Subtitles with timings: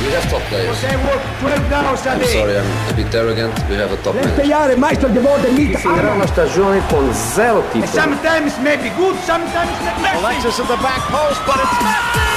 [0.00, 0.72] We have top players.
[0.82, 3.52] I'm sorry, I'm a bit arrogant.
[3.68, 4.56] We have a top Let's player.
[4.72, 6.16] Let's play the world and meet the other.
[6.16, 6.48] We're
[7.36, 7.84] zero people.
[7.86, 10.24] Sometimes may be good, sometimes may be good.
[10.24, 12.32] Alexis at the back post, but it's messy!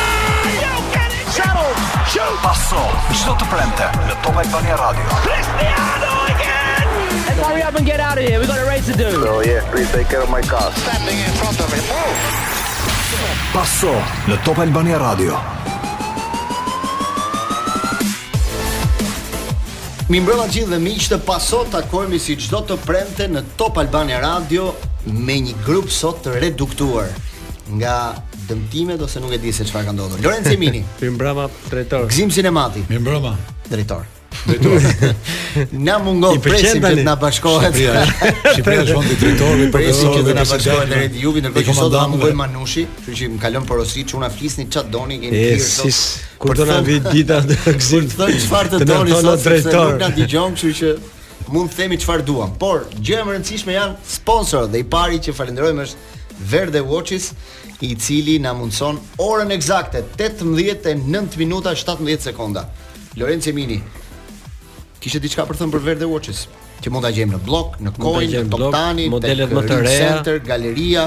[0.60, 1.24] You get it!
[1.32, 1.72] Shuttle!
[2.12, 2.36] Shoot!
[2.44, 2.84] Passo,
[3.16, 5.08] shoot the prente, the Top Albania Radio.
[5.24, 6.86] Cristiano again!
[7.32, 8.40] Let's hurry up and get out of here.
[8.40, 9.10] We've got a race to do.
[9.24, 10.68] So, oh, yeah, please take care my car.
[10.84, 11.84] Standing in front of him.
[11.88, 12.14] Oh.
[13.56, 13.96] Passo,
[14.44, 15.40] Top Albania Radio.
[20.14, 23.80] Mi mbrëma gjithë dhe miqë të pasot të akojmi si gjdo të premte në Top
[23.82, 24.68] Albania Radio
[25.10, 27.10] me një grup sot të reduktuar
[27.80, 27.96] nga
[28.46, 30.22] dëmtimet ose nuk e di se çfarë ka ndodhur.
[30.22, 30.84] Lorenzo Emini.
[31.02, 32.06] Mirëmbrëma drejtor.
[32.14, 32.86] Gzim Sinemati.
[32.94, 33.34] Mirëmbrëma
[33.74, 34.06] drejtor
[34.46, 35.16] drejtori.
[35.88, 37.76] Na mungon presi që na bashkohet.
[37.76, 41.90] Shqipëria është vendi drejtori i presi që na bashkohet në Juve, jugi në vetë do
[41.94, 46.04] të bëjmë manushi, kështu që më kalon porosi çuna flisni çat doni keni tirë sot.
[46.44, 48.10] Kur do na vi dita të gzim.
[48.18, 50.94] Do të çfarë të doni sot nuk na dëgjon, kështu që
[51.56, 55.36] mund të themi çfarë duam, por gjë e rëndësishme janë sponsorët dhe i pari që
[55.38, 57.28] falenderojmë është Verde Watches
[57.84, 62.66] i cili na mundson orën eksakte 18:09 minuta 17 sekonda.
[63.20, 63.78] Lorenzo Mini,
[65.04, 66.46] kishte diçka për thënë për Verde Watches,
[66.84, 70.40] që mund ta gjejmë në blog, në coin, në toptani, modelet më të reja, center,
[70.48, 71.04] galeria,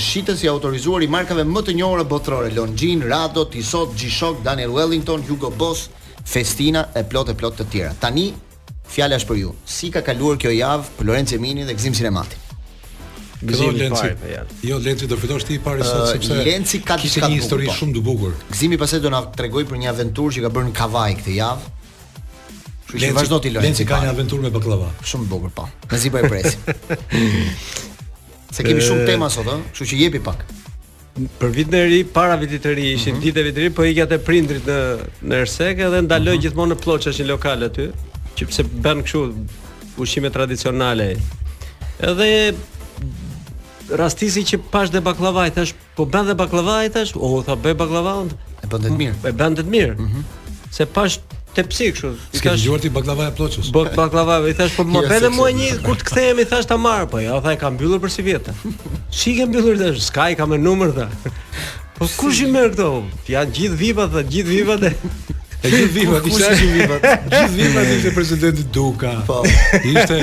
[0.00, 5.24] shitës i autorizuar i markave më të njohura botërore, Longin, Rado, Tissot, G-Shock, Daniel Wellington,
[5.28, 5.86] Hugo Boss,
[6.26, 7.94] Festina e plot e plot të tjera.
[8.02, 8.28] Tani
[8.90, 9.54] fjala është për ju.
[9.64, 12.36] Si ka kaluar kjo javë për Lorenzo Emini dhe Gzim Sinemati?
[13.40, 14.10] Gzim Lenci.
[14.20, 14.30] Po
[14.68, 17.74] jo, Lenci do fitosh ti parë sot sepse Lenci ka diçka të një histori po.
[17.78, 18.34] shumë të bukur.
[18.52, 21.70] Gzimi pasaj do na tregoj për një aventurë që ka bërë në Kavaj këtë javë.
[22.98, 23.62] Le vazhdo ti lojë.
[23.64, 24.88] Lenci ka një aventurë me baklava.
[25.06, 25.66] Shumë e bukur, po.
[25.92, 26.56] Me po e presi.
[28.54, 30.40] Se kemi shumë tema sot, ëh, kështu që jepi pak.
[31.38, 33.22] Për vitin e ri, para vitit të ri ishin mhm.
[33.24, 34.78] ditë e vitrit, po iqja te prindrit në
[35.30, 36.44] në Ersek edhe ndaloj mhm.
[36.46, 37.88] gjithmonë në Ploçësh një lokal aty,
[38.38, 39.22] që pse bën kështu
[40.02, 41.12] ushqime tradicionale.
[42.02, 42.32] Edhe
[44.00, 48.32] rastisi që pash de baklavaj tash, po bën dhe baklavaj tash, u tha bëj baklavaun.
[48.64, 49.18] E bën të mirë.
[49.30, 49.96] E bën të mirë.
[49.98, 50.08] Ëh.
[50.08, 50.70] Mhm.
[50.74, 51.20] Se pash
[51.54, 52.10] Te pse kështu?
[52.14, 53.70] I Ske thash ti baklava e Ploçës.
[53.74, 57.08] Bo baklava, i thash po më bëre mua një kur të kthehemi thash ta marr
[57.10, 58.54] po, ja tha e ka mbyllur për si vjetë.
[59.24, 61.08] ke mbyllur tash, s'ka i më numër tha.
[62.00, 62.86] Po kush i merr këto?
[63.28, 64.92] Janë gjithë vipat, gjithë vipat e.
[65.60, 67.16] E gjithë vima, ti shaj gjithë vima.
[67.56, 69.10] Gjithë ishte presidenti Duka.
[69.28, 69.40] Po.
[69.84, 70.20] Ishte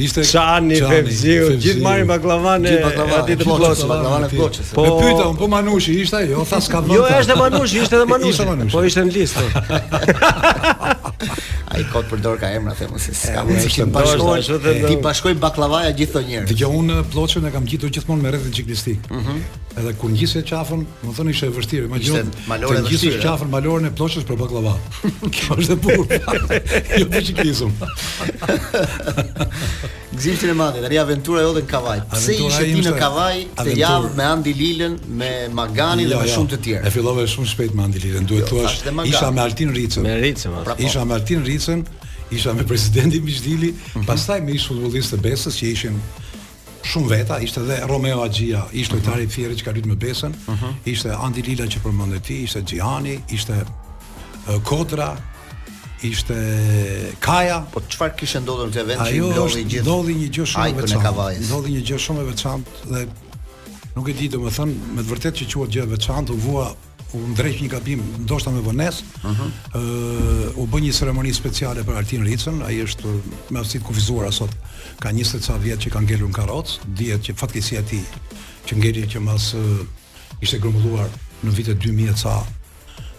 [0.00, 2.72] ishte Çani Pepziu, gjithë marrin baklavane
[3.18, 7.02] aty të Goçës, baklavane të Po pyeta un po Manushi, ishte ajo, tha s'ka jo,
[7.02, 7.02] vënë.
[7.02, 8.72] Jo, është Manushi, ishte edhe Manushi.
[8.72, 9.48] Po ishte në listë.
[9.68, 11.12] Po.
[11.68, 14.66] Ai kot për dorë ka emra them se s'ka më të bashkohen.
[14.88, 16.52] Ti bashkoj baklavaja gjithë njerëz.
[16.56, 19.02] Dhe unë plloçën e kam gjetur gjithmonë me rrethin çiklistik.
[19.08, 19.16] Ëh.
[19.16, 19.58] Mhm.
[19.78, 22.22] Edhe kur ngjisë çafën, më thonë ishte e vështirë, imagjino.
[22.48, 24.72] Të ngjisë çafën malorën e plloçës për baklava.
[25.34, 26.08] Kjo është e bukur.
[26.98, 27.74] Jo për çiklizëm.
[30.18, 32.00] Gjithçka e madhe, tani aventura jote në Kavaj.
[32.14, 36.26] Pse ishe ti në Kavaj këtë javë me Andi Lilën, me Maganin dhe jo, me
[36.26, 36.34] jo.
[36.40, 36.82] shumë të tjerë.
[36.82, 38.26] E fillova shumë shpejt me Andi Lilën.
[38.26, 40.02] Duhet jo, thua, isha me Altin Ricën.
[40.02, 40.58] Me Ricën.
[40.66, 40.82] Pra, po.
[40.90, 41.84] Isha me Altin Ficën,
[42.30, 44.06] isha me presidentin Mishdili, mm -hmm.
[44.06, 45.98] pastaj me ish futbollistë të Besës që ishin
[46.88, 49.40] shumë veta, ishte edhe Romeo Agjia, ishte lojtari mhm.
[49.52, 50.66] uh që ka luajtur me Besën, mhm.
[50.84, 55.10] ishte Andi Lila që përmendet ti, ishte Gjani, ishte uh, Kotra,
[56.02, 56.34] ishte
[57.20, 57.62] Kaja.
[57.72, 59.82] Po çfarë kishte ndodhur në këtë vend që ajo ndodhi gjithë?
[59.82, 61.46] Ndodhi një gjë shumë e veçantë.
[61.48, 63.02] Ndodhi një gjë shumë e veçantë dhe
[63.96, 66.74] nuk e di domethënë me të vërtetë që quhet gjë e veçantë, u vua
[67.12, 69.02] u ndrej një gabim ndoshta me vonesë.
[69.22, 70.56] Ëh, uh -huh.
[70.56, 73.08] uh, u bën një ceremoni speciale për Artin Ricën, ai është
[73.50, 74.50] me aftësi të kufizuar sot.
[75.00, 78.04] Ka 20 ca vjet që ka ngelur në karroc, dihet që fatkeqësia e tij
[78.66, 79.86] që ngeli që mas uh,
[80.40, 81.08] ishte grumbulluar
[81.44, 82.42] në vitet 2000 ca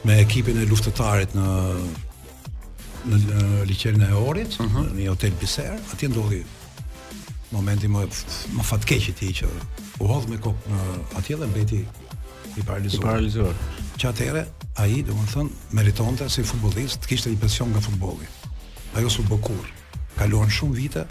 [0.04, 1.48] me ekipin e luftëtarit në
[3.10, 3.18] në
[3.66, 4.86] liçerin e Orit, uh -huh.
[4.94, 6.44] në një hotel Biser, atje ndodhi
[7.52, 8.06] momenti më
[8.56, 9.46] më fatkeq i tij që
[10.00, 10.70] u hodh me kopë
[11.18, 11.86] atje dhe mbeti
[12.58, 13.02] i paralizuar.
[13.02, 13.54] I paralizuar.
[14.00, 14.44] Që atëherë,
[14.80, 17.82] a i, dhe më thënë, meriton të si futbollist të kishtë e një pension nga
[17.84, 18.28] futbolli.
[18.96, 19.68] A jo së bëkur,
[20.18, 21.03] kaluan shumë vite,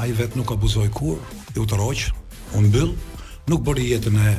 [0.00, 1.16] a i vetë nuk abuzoj kur,
[1.54, 2.12] i u të roqë,
[2.60, 4.34] unë bëllë, nuk bërë jetën e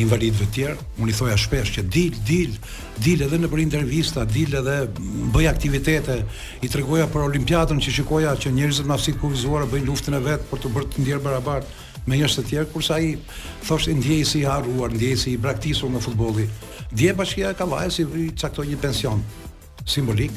[0.00, 2.58] invalidëve tjerë, unë i thoja shpesh që dilë, dilë,
[3.04, 6.18] dilë edhe në për intervista, dilë edhe bëj aktivitete,
[6.64, 10.48] i tregoja për olimpiatën që shikoja që njerëzit në afsit kërvizuar bëjnë luftën e vetë
[10.52, 11.74] për të bërë të ndjerë barabartë,
[12.08, 13.10] me njështë të tjerë, kurse aji
[13.66, 16.46] thosht ndjej si haruar, ndjej si i braktisur në futboli.
[16.92, 19.20] Dje bashkia e kalaj si i caktoj një pension
[19.86, 20.32] simbolik.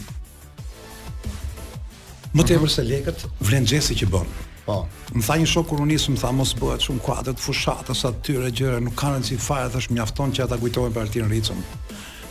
[2.33, 2.48] Më mhm.
[2.51, 4.33] tepër se lekët, vlen gjesi që bën.
[4.63, 4.77] Po.
[5.12, 8.77] Më tha një shok kur unisë, më tha mos bëhet shumë kuadrat fushatës atyre gjëra,
[8.80, 11.59] nuk kanë rëndsi fare, thash mjafton që ata kujtohen për Artin Ricën.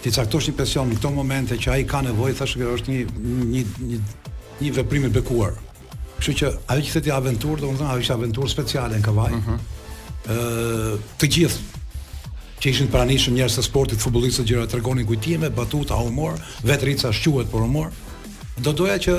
[0.00, 3.34] Ti caktosh një pension në këto momente që ai ka nevojë, thash që është një
[3.52, 4.00] një një
[4.64, 5.58] një veprim i bekuar.
[6.22, 9.32] Kështu që ajo që thotë aventurë, domethënë ajo është aventurë speciale në Kavaj.
[9.34, 10.98] Ëh, uh -huh.
[11.18, 11.60] të gjithë
[12.62, 16.36] që ishin pranishëm njerëz të sportit, futbollistët gjëra tregonin kujtime, batuta, humor,
[16.68, 17.88] vetrica shquhet për humor.
[18.62, 19.14] Do doja që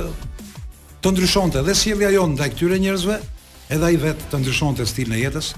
[1.03, 3.17] të ndryshonte dhe sjellja si jonë ndaj këtyre njerëzve,
[3.75, 5.51] edhe ai vet të ndryshonte stilin e jetës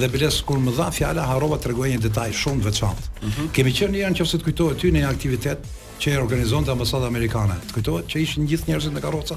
[0.00, 3.04] dhe bëles kur më dha fjala harrova t'rregoj një detaj shumë të veçantë.
[3.04, 3.46] Mm -hmm.
[3.52, 5.58] Kemi qenë një herë nëse të kujtohet ty në një aktivitet
[6.00, 7.54] që e organizonte ambasadat amerikane.
[7.68, 9.36] Të kujtohet që ishin gjithë njerëzit në karroca.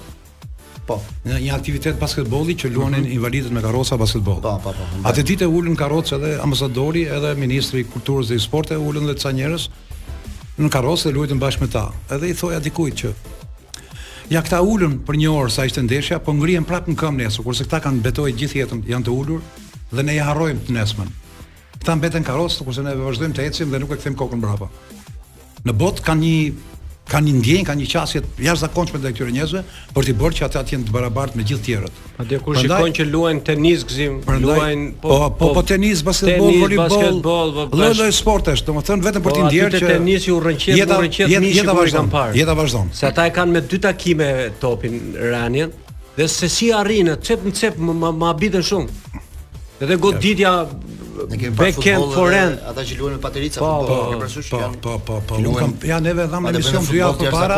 [0.90, 0.96] Po.
[1.22, 3.16] Në një aktivitet basketbolli që luanin mm -hmm.
[3.20, 4.40] invalidët me karroca basketboll.
[4.42, 5.10] Po, po, po, po.
[5.10, 9.32] Atë ditë ulën karroca edhe ambasadori, edhe ministri i kulturës dhe sportit ulën dhe ca
[9.32, 9.68] njerëz
[10.60, 11.84] në karroca dhe luajtën bashkë me ta.
[12.12, 13.10] Edhe i thoja dikujt që
[14.34, 17.44] ja këta ulën për një orë sa ishte ndeshja, po ngrihen prap në këmbë nesër,
[17.46, 19.40] kurse këta kanë betojë gjithë jetën, janë të ulur
[19.94, 21.10] dhe ne i harrojmë të nesmën.
[21.80, 24.68] Këta mbeten karroca, kurse ne vazhdojmë të ecim dhe nuk e kthejmë kokën brapa.
[25.66, 26.40] Në botë kanë një
[27.10, 29.62] kanë një ndjenjë, kanë një qasje të jashtëzakonshme ndaj këtyre njerëzve
[29.96, 32.00] për të bërë që ata të jenë të barabartë me gjithë tjerët.
[32.22, 36.54] Atë kur shikojnë që luajnë tenis gzim, luajnë po po-, po po po tenis, basketbol,
[36.64, 41.34] voleybol, lëndë sportesh, domethënë vetëm për të po, ndjerë që tenisi u rrënqet, u rrënqet
[41.34, 42.14] një jetë vazhdon.
[42.38, 42.94] Jeta vazhdon.
[42.94, 44.30] Se ata e kanë me dy takime
[44.62, 45.74] topin Ranin
[46.20, 49.26] dhe se si arrinë, çep në çep, ma biten shumë.
[49.80, 50.52] Edhe goditja
[51.28, 54.96] Bekend Foren ata që luajnë me Patricë apo po, po ke parasysh po, që po
[54.98, 57.58] po po po luajnë ja neve dhamë emision mision dy javë përpara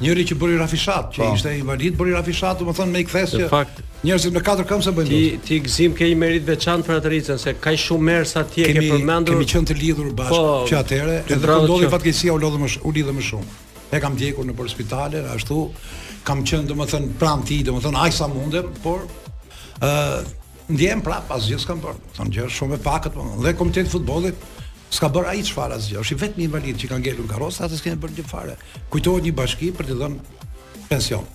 [0.00, 1.30] njëri që bëri rafishat që po.
[1.38, 3.02] ishte invalid bëri rafishat do të thonë me
[3.40, 5.08] Në fakt, Njerëzit në katër këmbë se bëjnë.
[5.08, 8.62] Ti ti gzim ke një merit veçantë për atëricën se ka shumë mer sa ti
[8.64, 9.34] e ke përmendur.
[9.36, 13.12] Kemi qenë të lidhur bashkë që atëre, e ndodhi fatkeqësia u lodh më u lidh
[13.18, 13.50] më shumë.
[13.92, 15.68] E kam djegur në spitale, ashtu
[16.24, 19.04] kam qenë domethën pranë ti, domethën aq sa mundem, por
[19.84, 20.22] ë
[20.70, 22.00] ndjehem prap pas gjithë s'kam bërë.
[22.16, 23.26] Thon gjë shumë e pakët, po.
[23.42, 24.44] Dhe komiteti i futbollit
[24.90, 26.02] s'ka bërë ai çfarë asgjë.
[26.04, 28.56] Është vetëm invalid që kanë ngelur karrosa, atë s'kanë bërë gjë fare.
[28.92, 30.36] Kujtohet një bashki për të dhënë
[30.92, 31.26] pension.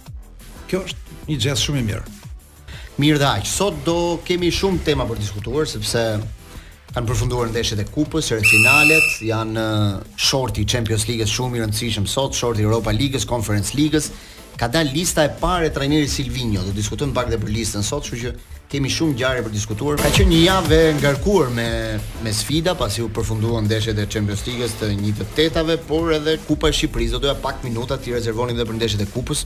[0.69, 2.05] Kjo është një gjë shumë e mirë.
[3.03, 3.49] Mirë dhe aq.
[3.51, 3.97] Sot do
[4.27, 6.03] kemi shumë tema për diskutuar sepse
[6.95, 12.05] kanë përfunduar ndeshjet e kupës, çerë finalet, janë uh, shorti Champions League-s shumë i rëndësishëm
[12.07, 14.07] sot, shorti Europa League-s, Conference League-s
[14.59, 18.07] ka dalë lista e parë e trajnerit Silvinho, do diskutojmë pak edhe për listën sot,
[18.07, 18.33] kështu që
[18.71, 19.99] kemi shumë ngjarje për të diskutuar.
[20.01, 21.67] Ka qenë një javë e ngarkuar me
[22.23, 26.37] me sfida, pasi u përfunduan ndeshjet e Champions League-s të një të tetave, por edhe
[26.47, 29.45] Kupa e Shqipërisë do të ja pak minuta ti rezervoni edhe për ndeshjet e kupës,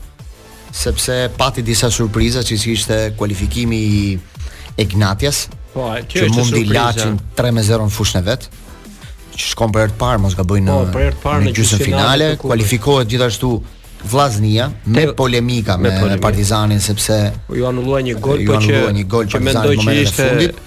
[0.83, 4.03] sepse pati disa surpriza që ishte kualifikimi i
[4.79, 5.47] Ignatias.
[5.73, 8.45] Po, kjo që mund të laçin 3-0 në fushën e vet
[9.39, 13.07] që shkon për e rëtë parë, mos ka bëjnë po, në, në gjusën finale, kualifikohet
[13.11, 13.49] gjithashtu
[14.03, 19.05] Vllaznia me polemika me, me Partizanin sepse po ju anulluan një gol po që një
[19.07, 20.61] gol që mendoj që ishte fundit,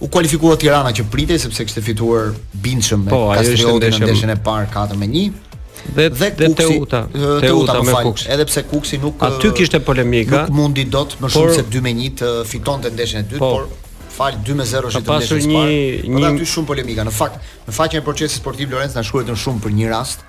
[0.00, 2.34] u kualifikua Tirana që pritej sepse kishte fituar
[2.64, 5.46] bindshëm me po, Kastrioti në ndeshjen e parë 4-1
[5.88, 8.26] dhe dhe, dhe Teuta, Teuta, teuta me fal, Kuksi.
[8.34, 10.42] Edhe pse Kuksi nuk aty kishte polemika.
[10.48, 14.36] Nuk mundi dot më shumë se 2-1 të fitonte ndeshjen e dytë, por, por fal
[14.44, 15.22] 2-0 është ndeshën e parë.
[15.22, 17.06] Ka pasur aty shumë polemika.
[17.08, 17.38] Në fakt,
[17.70, 20.26] në faqen e procesit sportiv Lorenz na shkruhet shumë për një rast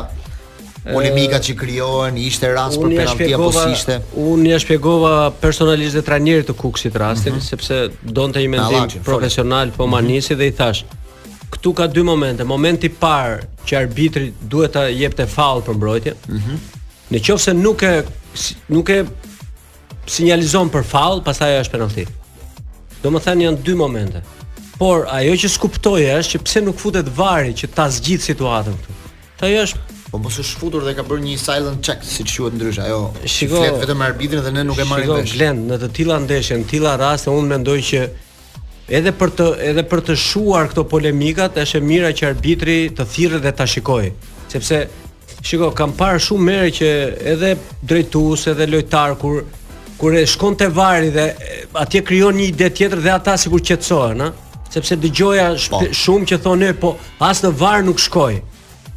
[0.85, 3.99] polemikat që krijohen, ishte rast për penalti apo s'ishte.
[4.21, 7.47] Unë ja shpjegova personalisht trajnerit të Kuksit rastin, mhm.
[7.47, 7.81] sepse
[8.19, 10.43] donte një mendim profesional po manisi mhm.
[10.43, 10.83] dhe i thash,
[11.55, 12.45] këtu ka dy momente.
[12.45, 16.17] Momenti i parë që arbitri duhet ta jepte faull për mbrojtje.
[16.25, 16.33] Ëh.
[16.35, 16.63] Mm
[17.13, 17.89] Në qoftë se nuk e
[18.73, 18.95] nuk e
[20.11, 22.07] sinjalizon për faull, pastaj ajo është penalti.
[23.05, 24.23] Do më thënë janë dy momente.
[24.81, 29.11] Por ajo që skuptoje është që pse nuk futet vari që ta zgjidh situatën këtu.
[29.41, 32.55] Ta ajo është Po mos është futur dhe ka bërë një silent check, siç quhet
[32.55, 32.77] ndrysh.
[32.85, 35.33] Ajo shiko, flet vetëm arbitrin dhe ne nuk e marrim vesh.
[35.33, 38.03] Shiko, Glen, në të tilla ndeshje, në tila tilla raste unë mendoj që
[39.01, 43.09] edhe për të edhe për të shuar këto polemikat, është e mira që arbitri të
[43.17, 44.13] thirrë dhe ta shikojë,
[44.55, 44.81] sepse
[45.45, 46.91] Shiko, kam parë shumë merë që
[47.35, 47.51] edhe
[47.91, 49.43] drejtus, edhe lojtar, kur
[49.99, 51.27] kur e shkon te vari dhe
[51.85, 54.33] atje krijon një ide tjetër dhe ata sikur qetësohen, ha?
[54.75, 55.73] Sepse dëgjoja shp...
[55.77, 55.91] Po.
[55.95, 58.41] shumë që thonë, po as në var nuk shkoj.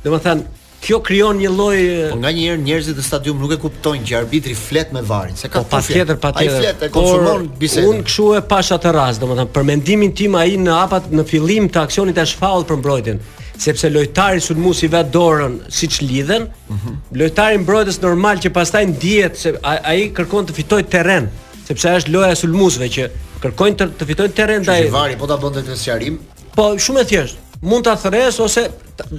[0.05, 0.47] Domethënë,
[0.81, 1.77] kjo krijon një lloj
[2.15, 5.61] Po nganjëherë njerëzit të stadium nuk e kuptojnë që arbitri flet me varin, se ka
[5.63, 6.53] po, patjetër patjetër.
[6.53, 7.89] Ai flet, e konsumon bisedën.
[7.91, 11.69] Unë kshu e pash atë rast, domethënë, për mendimin tim ai në hapat në fillim
[11.69, 13.21] të aksionit është faull për mbrojtjen
[13.59, 16.47] sepse lojtari sulmues i vë dorën siç lidhen.
[16.69, 16.97] Mm -hmm.
[17.21, 21.29] Lojtari mbrojtës normal që pastaj ndihet se ai kërkon të fitojë terren,
[21.67, 23.09] sepse është loja e sulmuesve që
[23.43, 24.91] kërkojnë të, të fitojnë terren ndaj.
[24.91, 26.17] vari po ta bënte të sqarim.
[26.55, 28.67] Po shumë e thjeshtë mund ta thres ose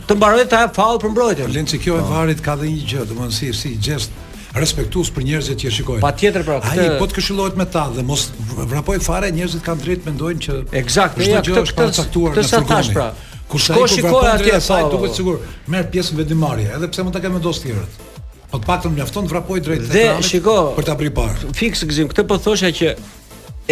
[0.09, 1.47] të mbaroj ta hap faull për mbrojtjen.
[1.47, 2.07] Po, Lenci kjo e po.
[2.07, 4.11] varit ka dhe një gjë, domthonë si si gest
[4.55, 6.01] respektues për njerëzit që shikojnë.
[6.01, 6.81] Patjetër pra, këtë...
[6.93, 8.31] ai po të këshillohet me ta dhe mos
[8.71, 12.61] vrapoj fare, njerëzit kanë drejt mendojnë që Eksakt, ja, këtë këtë të caktuar Të sa
[12.61, 13.13] tash pra,
[13.49, 15.39] Kur shko shikoj atje sa duket sigur
[15.73, 18.03] merr pjesën vendimarrje, edhe pse mund ta kemë vendosur tjerët.
[18.51, 21.51] Po të paktën mjafton të vrapoj drejt dhe shiko për ta bërë parë.
[21.57, 22.93] Fiks gzim, këtë po thosha që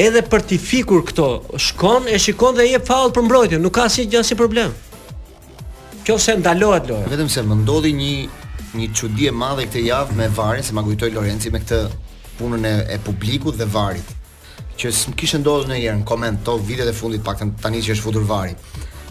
[0.00, 1.28] edhe për të fikur këto,
[1.68, 4.72] shkon e shikon dhe jep faull për mbrojtjen, nuk ka asnjë gjë si problem.
[6.08, 7.08] Kjo se ndalohet loja.
[7.12, 8.12] Vetëm se më ndodhi një
[8.76, 11.82] një çudi e madhe këtë javë me varin, se ma kujtoi Lorenci me këtë
[12.40, 14.12] punën e, e publikut dhe varit
[14.76, 18.26] që s'm kishte ndodhur ndonjëherë në koment to e fundit paktën tani që është futur
[18.28, 18.52] vari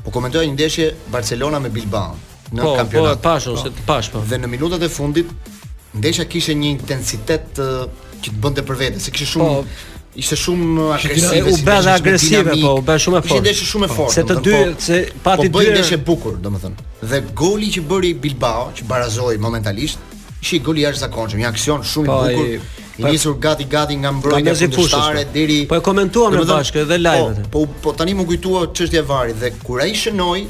[0.06, 3.18] po komentoja një ndeshje Barcelona me Bilbao në po, po kampionat.
[3.18, 4.22] Po, po, pash ose të pash po.
[4.30, 5.34] Dhe në minutat e fundit
[5.96, 7.58] ndeshja kishte një intensitet
[8.22, 9.84] që të bënte për vete, se kishte shumë po,
[10.22, 13.34] ishte shumë agresive, u bë dhe agresive po, u bë shumë fortë.
[13.34, 13.98] Ishte ndeshje shumë e po.
[13.98, 14.14] fort.
[14.16, 14.58] Se të dy,
[14.88, 16.88] se po, pati dy ndeshje bukur, domethënë.
[17.12, 20.00] Dhe goli që bëri Bilbao, që barazoi momentalisht,
[20.42, 25.26] ishi goli jashtëzakonshëm, një aksion shumë i bukur i nisur gati gati nga mbrojtja kundërshtare
[25.34, 29.02] deri po e komentuam me bashkë dhe live po, po po tani më kujtua çështja
[29.04, 30.46] e varit dhe kur ai shënoi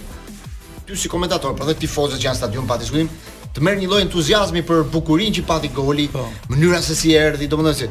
[0.86, 3.10] ty si komentator por dhe tifozët që janë stadium pati zgjim
[3.56, 6.28] të merr një lloj entuziazmi për bukurinë që pati goli po.
[6.52, 7.90] mënyra se si erdhi domethënë se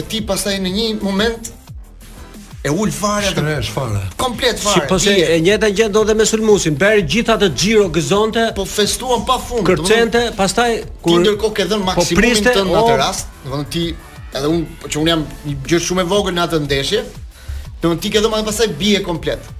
[0.00, 1.52] dhe ti pastaj në një moment
[2.66, 3.40] E ul fare atë.
[3.44, 4.00] Shresh fare.
[4.18, 4.88] Komplet fare.
[4.90, 8.48] Po se e njëjta gjë ndodhe me Sulmusin, bëri gjithatë të xhiro gëzonte.
[8.58, 9.62] Po festuan pa fund.
[9.68, 10.72] Kërcente, pastaj
[11.04, 13.84] kur ti ndërkohë ke dhënë po maksimumin tënd në atë rast, do ti
[14.36, 17.04] edhe un, po që un jam një gjë shumë e vogël në atë ndeshje,
[17.84, 19.50] do ti edhe më pastaj bie komplet.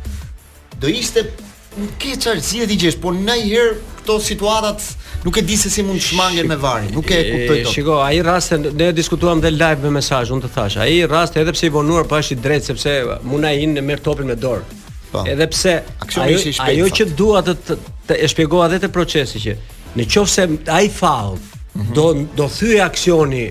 [0.83, 1.29] Do ishte
[1.77, 3.65] Nuk ke çfarë si e digjesh, por herë
[3.99, 4.81] këto situatat
[5.26, 7.73] nuk e di se si mund shmanget me varin, nuk e kuptoj dot.
[7.75, 11.54] Shiko, ai rast ne diskutuam dhe live me mesazh, unë të thash, ai rast edhe
[11.56, 12.95] pse i vonuar pa është i drejt sepse
[13.26, 14.64] mund ai në merr topin me dorë.
[15.11, 15.25] Po.
[15.30, 15.76] Edhe pse
[16.12, 16.97] ajo, ajo po.
[17.00, 17.76] që dua të, të,
[18.09, 19.59] të e shpjegoa edhe te procesi që
[19.99, 21.95] në qoftë se ai faull, mm -hmm.
[21.99, 22.06] do
[22.38, 23.45] do thyej aksioni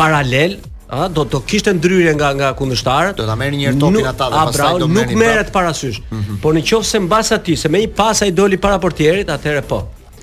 [0.00, 0.56] paralel,
[0.96, 4.26] a do do kishte ndryrje nga nga kundështarët do ta merrni një herë topin ata
[4.32, 7.68] dhe pastaj do merrin nuk merret parasysh mm por në qoftë se mbas atij se
[7.72, 9.78] me një pas ai doli para portierit atëherë po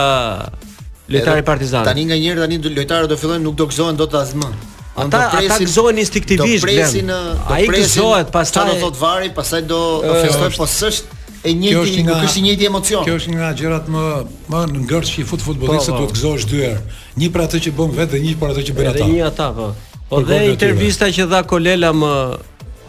[1.12, 1.88] lojtari i Partizanit.
[1.90, 4.50] Tani nganjëherë tani lojtarët do fillojnë nuk do gëzohen dot të më.
[4.96, 6.64] Ata gëzohen instiktivisht.
[6.66, 8.68] Do presin, uh, ai gëzohet pastaj.
[8.74, 11.15] do thot varri, pastaj do do festojnë, po s'është
[11.46, 13.04] e njëjti, nuk është një një një emocion.
[13.06, 14.04] Kjo është një nga gjërat më
[14.50, 16.02] më në ngërt që i fut futbollistët po, po.
[16.02, 17.00] duhet të gëzosh dy herë.
[17.22, 19.00] Një për atë që bën vetë dhe një për atë që bën ata.
[19.00, 19.70] Edhe një ata po.
[20.10, 22.12] Po dhe intervista që dha Kolela më,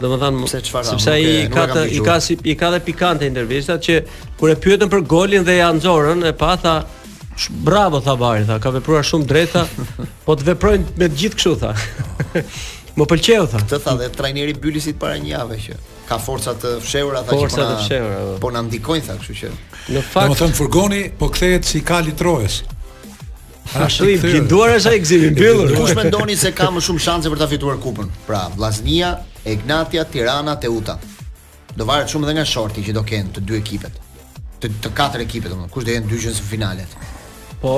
[0.01, 3.99] domethënë, sepse ai i ka i ka i ka dhe pikante intervista që
[4.39, 6.77] kur e pyetën për golin dhe ja nxorën, e pa tha
[7.61, 9.61] Bravo tha Bari tha, ka vepruar shumë drejta,
[10.25, 11.75] po të veprojnë me të gjithë kështu tha.
[12.97, 13.59] Më pëlqeu tha.
[13.61, 15.75] Këtë tha dhe trajneri i Bylisit para një jave që
[16.07, 18.39] ka forca të fshehura tha forca që po na po.
[18.47, 19.51] po na ndikojnë tha, kështu që.
[19.97, 22.61] Në fakt, domethënë furgoni po kthehet si kali trojes.
[23.77, 25.75] A shtrim binduar është ai gzimi mbyllur.
[25.77, 28.09] Kush mendoni se ka më shumë shanse për ta fituar kupën?
[28.25, 29.11] Pra, Vllaznia,
[29.45, 30.95] Egnatia, Tirana, Teuta.
[31.75, 33.99] Do varet shumë edhe nga shorti që do kenë të dy ekipet.
[34.63, 36.97] Të, të katër ekipet domethënë, kush do jenë dy gjensë finalet.
[37.61, 37.75] Po,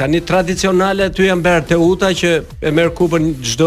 [0.00, 2.28] Tani tradicionale ty janë bërë te uta që
[2.64, 3.66] e merr kupën çdo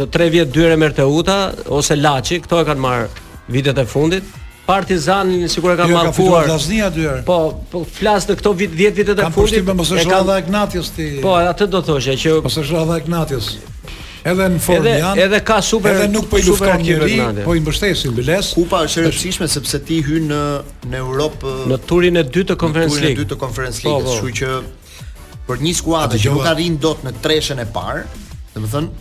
[0.00, 1.34] në 3 vjet dyre e merr te uta
[1.78, 3.10] ose Laçi, këto e kanë marr
[3.52, 4.30] vitet e fundit.
[4.64, 6.46] Partizani sigur e kanë jo, mallkuar.
[6.48, 7.36] Ka po,
[7.68, 9.34] po flas në këto vit 10 vitet e fundit.
[9.34, 11.08] Ka pushim me mos e shoh edhe Ignatius ti.
[11.24, 13.48] Po, atë do thoshë që mos e shoh edhe Ignatius.
[14.24, 14.88] Edhe në Fordian.
[14.88, 18.54] Edhe janë, edhe ka super edhe nuk po i lufton njëri, po i mbështesin Biles.
[18.56, 20.40] Kupa është e rëndësishme sepse ti hyn në
[20.94, 23.20] në Europë në turin e dytë të Conference League.
[23.20, 24.16] Në turin e dytë të Conference po, League, po.
[24.16, 24.54] kështu që
[25.48, 28.06] për një skuadër që nuk po- arrin dot në treshen e parë,
[28.54, 29.00] domethënë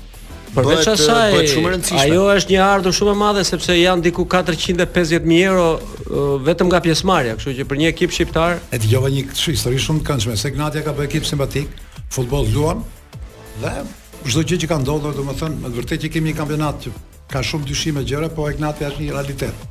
[0.53, 1.31] Përveç asaj,
[1.97, 7.33] ajo është një ardhur shumë e madhe sepse janë diku 450.000 euro vetëm nga pjesëmarrja,
[7.39, 8.59] kështu që për një ekip shqiptar.
[8.69, 11.73] E dëgjova një histori shumë të këndshme, se Gnatia ka bërë ekip simpatik,
[12.13, 12.83] futboll luan
[13.63, 13.73] dhe
[14.27, 16.93] çdo gjë që ka ndodhur, domethënë, me vërtet që kemi një kampionat që
[17.33, 19.67] ka shumë dyshime gjëra, po Gnatia është një realitet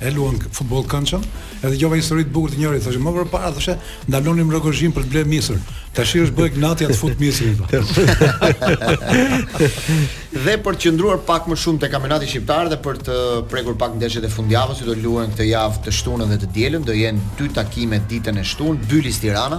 [0.00, 1.22] e luan futboll kançëm,
[1.64, 3.74] edhe dëgjova histori të bukur të njëri, thoshte më përpara thoshte
[4.12, 5.58] ndalonin mrokozhin për të blerë misër.
[5.96, 6.50] Tash i është bëj
[6.80, 7.54] të fut misrin.
[10.36, 13.14] dhe për të qendruar pak më shumë te kampionati shqiptar dhe për të
[13.52, 16.82] prekur pak ndeshjet e fundjavës, si do luhen këtë javë të shtunën dhe të dielën,
[16.84, 19.58] do jenë dy takime ditën e shtunë, Bylis Tirana,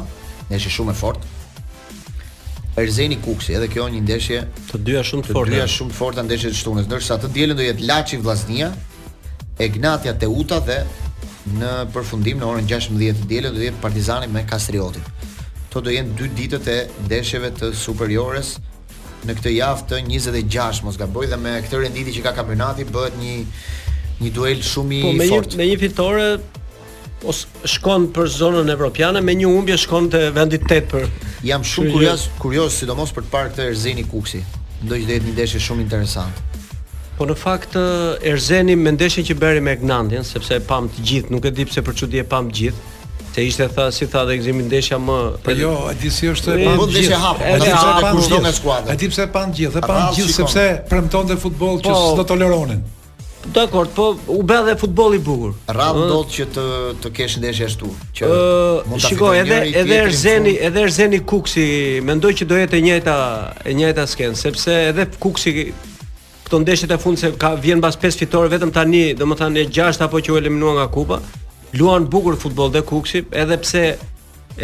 [0.52, 1.24] ndeshje shumë e fortë.
[2.78, 4.40] Erzeni Kuksi, edhe kjo një ndeshje
[4.70, 7.58] të dyja shumë të forta, dyja shumë të forta ndeshjet e shtunës, ndërsa të dielën
[7.58, 8.70] do jetë Laçi Vllaznia,
[9.60, 10.82] Egnatia Teuta dhe
[11.58, 15.04] në përfundim në orën 16:00 të dielës do të jetë Partizani me Kastriotin.
[15.70, 16.76] Kto do jenë dy ditët e
[17.08, 18.56] ndeshjeve të superiores
[19.28, 23.18] në këtë javë të 26, mos gaboj dhe me këtë renditje që ka kampionati bëhet
[23.22, 23.38] një
[24.22, 25.58] një duel shumë i po, fortë.
[25.60, 26.28] Me një fitore
[27.32, 27.42] os
[27.74, 31.08] shkon për zonën evropiane me një humbje shkon te vendi 8 për
[31.50, 34.44] jam shumë kurioz kurioz sidomos për të parë këtë Erzeni Kuksi.
[34.84, 36.46] Do të jetë një ndeshje shumë interesante.
[37.18, 37.74] Po në fakt
[38.28, 41.64] erzeni me ndeshjen që bëri me Gnandin, sepse e pam të gjithë, nuk e di
[41.66, 42.94] pse për çudi e pam të gjithë.
[43.34, 45.16] Se ishte tha si tha dhe gëzimi ndeshja më.
[45.46, 46.78] Po jo, a di si është e pam gjithë.
[46.78, 49.82] Po ndeshja hap, ndeshja kush A di pse e pam të gjithë?
[49.82, 52.06] E pam të gjithë sepse premtonte futboll që po.
[52.14, 52.86] s'do toleronin.
[53.48, 55.56] Dakor, po u bë edhe futboll i bukur.
[55.74, 56.68] Rrad do të që të
[57.02, 57.90] të kesh ndeshje ashtu.
[58.18, 58.34] Që
[58.92, 61.68] mund shikoj edhe edhe Erzeni, edhe Erzeni Kuksi,
[62.06, 63.18] mendoj që do jetë e njëjta
[63.72, 65.54] e njëjta skenë, sepse edhe Kuksi
[66.48, 70.00] këto ndeshjet e fundit se ka vjen mbas 5 fitore vetëm tani, domethënë e 6
[70.06, 71.18] apo që u eliminua nga kupa.
[71.76, 73.84] Luan bukur futboll dhe Kuksi, edhe pse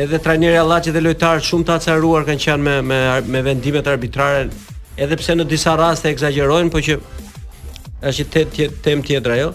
[0.05, 3.01] edhe trajneri Allaçi dhe lojtarë shumë të acaruar kanë qenë me me
[3.35, 4.47] me vendimet arbitrare,
[4.95, 9.51] edhe pse në disa raste eksagjerojnë, por që është tem tjetër, tem tjetër ajo.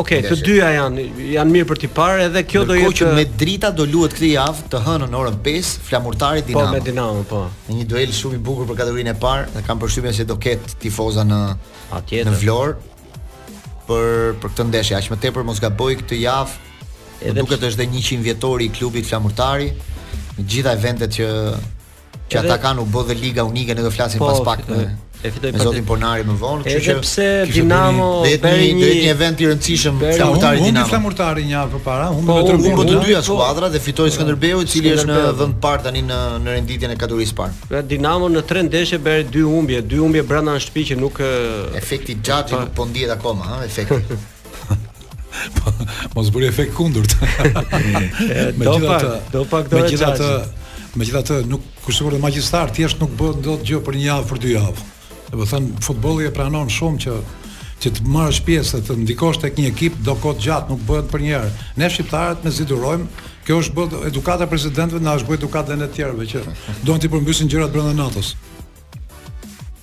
[0.00, 2.90] Okej, të dyja janë janë mirë për të parë, edhe kjo do jetë.
[2.92, 6.68] Po që me drita do luhet këtë javë të hënë në orën 5 flamurtarit Dinamo.
[6.68, 7.40] Po me Dinamo, po.
[7.72, 10.36] Në një duel shumë i bukur për kategorinë e parë, dhe kam përshtypjen se do
[10.46, 11.40] ketë tifozë në
[11.98, 12.76] atje Në Vlorë,
[13.90, 16.66] për për këtë ndeshje, aq më tepër mos gaboj këtë javë.
[17.20, 19.70] Edhe duket është dhe 100 vjetori i klubit flamurtari.
[20.38, 21.26] Në gjitha eventet që
[22.30, 24.84] që ata kanë u bë dhe liga unike, ne do flasim po, pas pak me
[25.22, 29.42] e fitoi me zotin Ponari më vonë, kështu që pse Dinamo bëri një një event
[29.44, 30.66] i rëndësishëm flamurtari Dinamo.
[30.66, 34.62] Humbi flamurtari një javë përpara, humbi vetëm të botë dyja skuadra dhe fitoi po- Skënderbeu
[34.64, 37.56] i cili është në vend parë tani në në renditjen e kategorisë parë.
[37.68, 41.20] Pra Dinamo në tre ndeshje bëri dy humbje, dy humbje brenda në shtëpi që nuk
[41.80, 44.00] efekti gjatë nuk po ndihet akoma, ha, efekti.
[46.16, 47.12] Mos bëri efekt kundërt.
[48.56, 50.30] Me gjithatë, do pak do të gjithatë
[50.90, 54.48] Megjithatë, nuk kushtuar të magjistar, thjesht nuk bën dot gjë për një javë për dy
[54.56, 54.88] javë.
[55.30, 57.18] Dhe më thënë, futbolu e pranon shumë që
[57.80, 61.22] që të marrë shpjesë të ndikosh tek një ekip do kot gjatë, nuk bëhet për
[61.24, 61.52] një herë.
[61.80, 63.06] Ne shqiptarët me zidurojmë,
[63.46, 66.42] kjo është bë edukata presidentëve, na është bë edukata edhe në të tjerëve që
[66.90, 68.34] do të përmbysin gjërat brenda NATO-s.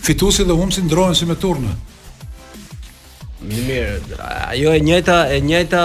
[0.07, 1.73] Fituesi dhe humsi ndrohen si me turne.
[3.45, 4.15] Më mirë,
[4.55, 5.81] ajo e njëjta, e njëjta.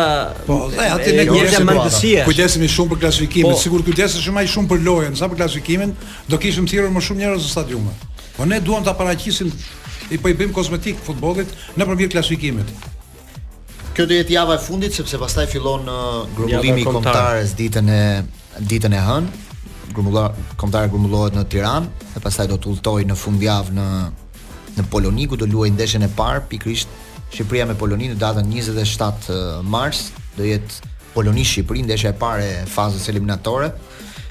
[0.47, 2.23] Po, dhe aty ne kemi mendësia.
[2.29, 5.93] Kujdesemi shumë për klasifikimin, po, sigurt kujdesesh më shumë për lojën, sa për klasifikimin,
[6.31, 7.91] do kishim thirrur më shumë njerëz në stadium.
[8.39, 9.53] Po ne duam ta paraqisim
[10.11, 12.71] i po i bëjmë kozmetik futbollit nëpërmjet klasifikimit.
[13.91, 18.03] Kjo do jetë java e fundit sepse pastaj fillon uh, grumbullimi i kontarës ditën e
[18.63, 19.41] ditën e hënë.
[19.95, 23.87] Grumbullar kontarë grumbullohet në Tiranë e pastaj do të udhtojë në fundjavë në
[24.77, 26.93] në Poloni ku do luajë ndeshjen e parë pikërisht
[27.31, 30.05] Shqipëria me Poloninë, në datën 27 uh, mars.
[30.39, 33.73] Do jetë Poloni Shqipëri ndeshja e parë e fazës eliminatore.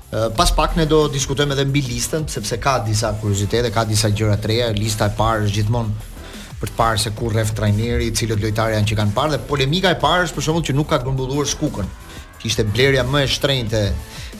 [0.09, 4.09] Uh, pas pak ne do diskutojmë edhe mbi listën sepse ka disa kuriozitete, ka disa
[4.11, 6.07] gjëra të reja, lista e parë është gjithmonë
[6.59, 9.93] për të parë se ku rreth trajneri, cilët lojtarë janë që kanë parë dhe polemika
[9.95, 11.87] e parë është për shembull që nuk ka grumbulluar Shkukën.
[12.39, 13.83] Kishte blerja më e shtrenjtë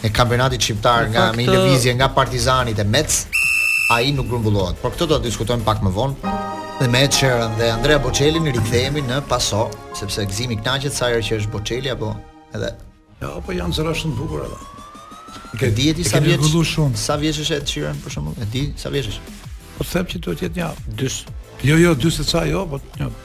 [0.08, 3.17] e kampionatit shqiptar nga me një lëvizje nga Partizani te Mec,
[3.95, 4.77] ai nuk grumbullohet.
[4.82, 6.36] Por këtë do ta diskutojmë pak më vonë.
[6.79, 9.65] Dhe me Çerën dhe Andrea Bocelin rikthehemi në paso,
[9.99, 12.13] sepse Gzimi kënaqet sa herë që është Bocelli apo
[12.55, 12.73] edhe
[13.19, 14.60] Jo, po janë zëra shumë bukur ata.
[15.60, 16.47] Ke dihet sa vjeç?
[16.99, 18.39] Sa vjeç është Çerën për shembull?
[18.43, 19.36] E di sa vjeç është?
[19.75, 20.71] Po sepse duhet të jetë një
[21.63, 22.80] Jo, jo, dy se ca, jo, po.
[23.00, 23.12] Jo.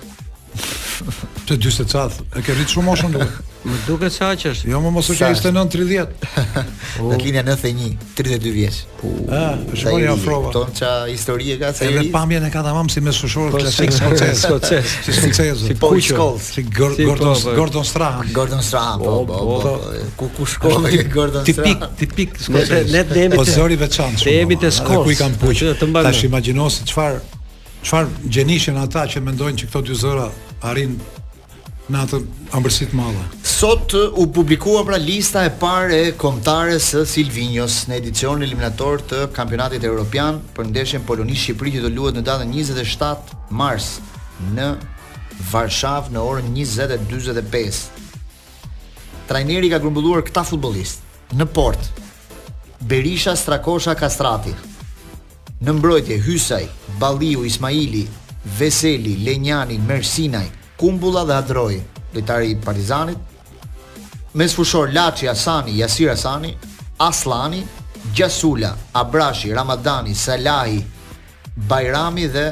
[1.45, 3.17] Të dy se ca, e ke rrit shumë moshën.
[3.65, 4.67] Më duket sa që është.
[4.69, 6.11] Jo, më mos u ke 29-30.
[7.09, 8.81] Në linja 91, 32 vjeç.
[8.99, 9.13] Po.
[9.33, 10.51] Ah, po shkoni afrova.
[10.53, 11.95] Ton ça historie ka seri.
[11.95, 14.93] Edhe pamjen e ka tamam si me sushor po, klasik skocës, skocës.
[15.07, 15.65] Si skocës.
[15.65, 16.37] Si po shkol.
[16.45, 17.55] Si Gordon, po, po.
[17.57, 18.29] Gordon Strahan.
[18.37, 19.73] Gordon Strahan, po, po.
[20.21, 21.87] Ku ku shkol ti Gordon Strahan?
[21.97, 22.75] Tipik, tipik skocës.
[22.93, 23.41] Ne ne jemi.
[23.41, 24.27] Po zori veçantë.
[24.29, 25.65] Ne jemi të Ku i kanë puç.
[26.05, 27.25] Tash imagjinosi çfarë
[27.85, 30.29] çfarë gjenishin ata që mendojnë që këto dy zëra
[30.71, 30.95] arrin
[31.93, 32.21] në atë
[32.57, 33.25] ambërsit madhe.
[33.45, 39.27] Sot u publikua pra lista e parë e komtare së Silvinjos në edicion eliminator të
[39.37, 43.93] kampionatit e Europian për ndeshjen Poloni-Shqipëri që do luhet në datën 27 mars
[44.57, 44.71] në
[45.53, 47.85] Varshav në orën 20.25.
[49.29, 51.91] Trajneri ka grumbulluar këta futbollistë në port
[52.85, 54.53] Berisha Strakosha Kastrati,
[55.63, 56.65] Në mbrojtje Hysaj,
[56.99, 58.09] Balliu Ismaili,
[58.59, 61.77] Veseli, Lenjani, Mersinaj, Kumbulla dhe Adroj,
[62.15, 63.19] lojtari i Partizanit.
[64.35, 66.57] Mes fushor Laçi Asani, Yasir Asani,
[66.99, 67.63] Aslani,
[68.15, 70.83] Gjasula, Abrashi, Ramadani, Salahi,
[71.57, 72.47] Bajrami dhe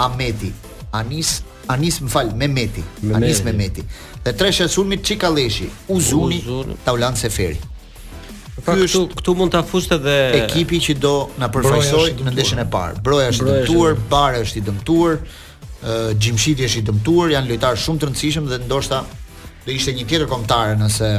[0.00, 0.52] Ameti.
[0.96, 2.82] Anis, Anis më falë, Memeti.
[3.14, 3.82] Anis Memeti.
[4.24, 6.76] Dhe tre shesulmi, Qikaleshi, Uzuni, Uzun.
[6.84, 7.60] Taulan Seferi
[8.66, 13.00] këtu këtu mund ta fustë edhe ekipi që do na përfaqësoj në ndeshjen e parë.
[13.06, 15.18] Broja është dëmtuar, bare është i dëmtuar,
[16.18, 19.02] Gjimshiti është i dëmtuar, janë lojtarë shumë të rëndësishëm dhe ndoshta
[19.66, 21.10] do ishte një tjetër kombëtare nëse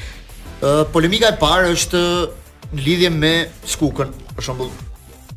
[0.61, 2.01] Uh, polemika e parë është
[2.75, 3.31] në lidhje me
[3.69, 4.67] skukën, për shumë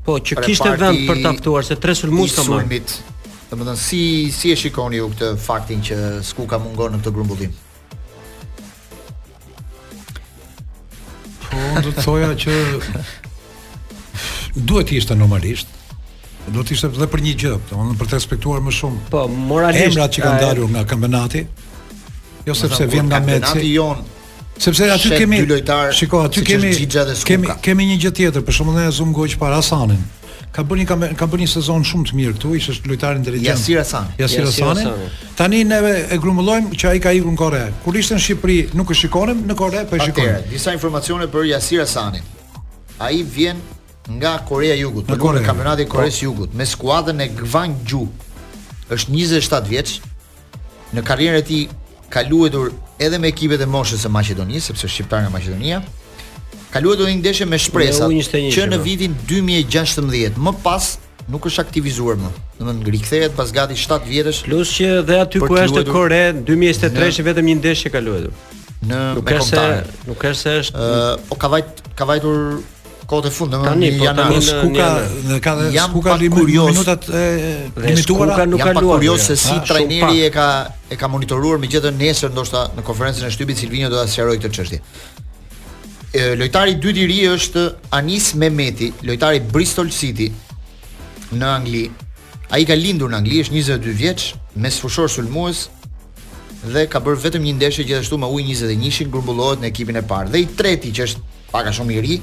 [0.07, 2.67] Po, që kishte vend për të aftuar, se tre sulmus të marë.
[2.67, 4.01] I më thënë, si,
[4.35, 7.55] si e shikoni ju këtë faktin që skuka mungon në këtë grumbullim?
[11.49, 12.59] Po, unë të që
[14.69, 15.73] duhet ishte normalisht,
[16.53, 19.05] do të ishte edhe për një gjë, domethënë për të respektuar më shumë.
[19.11, 21.45] Po, moralisht emrat që kanë dalur nga kampionati.
[22.47, 23.73] Jo po, sepse po, vjen nga Meci.
[24.59, 25.91] Sepse aty kemi lojtar.
[25.95, 26.71] Shikoj, aty kemi
[27.29, 29.99] kemi kemi një gjë tjetër, për shembull ne Azum Goç para Hasanin.
[30.57, 33.59] Ka bërë një ka bërë një sezon shumë të mirë këtu, ishte lojtari inteligjent.
[33.59, 34.07] Jasir Hasan.
[34.21, 34.95] Jasir Hasan.
[35.37, 37.61] Tani ne e grumbullojmë që ai ka ikur në Kore.
[37.85, 40.41] Kur ishte në Shqipëri nuk e shikonim në Kore, po e shikojmë.
[40.55, 42.25] Disa informacione për Jasir Hasanin.
[42.97, 43.61] Ai vjen
[44.09, 48.07] nga Korea Jugut, në, në kampionati i Koreas Jugut me skuadrën e Gwangju.
[48.95, 49.95] Është 27 vjeç.
[50.95, 51.65] Në karrierën e tij
[52.11, 52.69] ka luetur
[53.03, 55.81] edhe me ekipet e moshës së Maqedonisë, sepse është shqiptar nga Maqedonia.
[56.71, 58.15] Ka luetur një ndeshje me shpresat
[58.55, 58.85] që në po.
[58.87, 60.93] vitin 2016, më pas
[61.27, 62.31] nuk është aktivizuar më.
[62.61, 64.45] Do të thotë pas gati 7 vjetësh.
[64.47, 68.31] Plus që dhe aty ku është Kore, 2023 vetëm një ndeshje ka luetur.
[68.87, 69.83] Në nuk me kontar.
[70.07, 72.37] Nuk është se është uh, ka vajt ka vajtur
[73.09, 74.89] kohët e fundit, domethënë po, janë në skuka,
[75.31, 75.53] në ka
[75.87, 77.25] skuka li minutat e
[77.75, 78.73] limituara, skuka nuk ka luajtur.
[78.73, 80.47] Jam pak kurioz se si trajneri e ka
[80.93, 84.37] e ka monitoruar me gjithë nesër ndoshta në konferencën e shtypit Silvino do ta sqaroj
[84.43, 84.81] këtë çështje.
[86.41, 87.65] Lojtari i dytë i ri është
[87.99, 90.31] Anis Mehmeti, lojtari Bristol City
[91.37, 91.85] në Angli.
[92.55, 94.25] Ai ka lindur në Angli, është 22 vjeç,
[94.57, 95.65] me sfushor sulmues,
[96.67, 100.31] dhe ka bërë vetëm një ndeshje gjithashtu me ujë 21-shin grumbullohet në ekipin e parë.
[100.33, 102.17] Dhe i treti që është pak a shumë i ri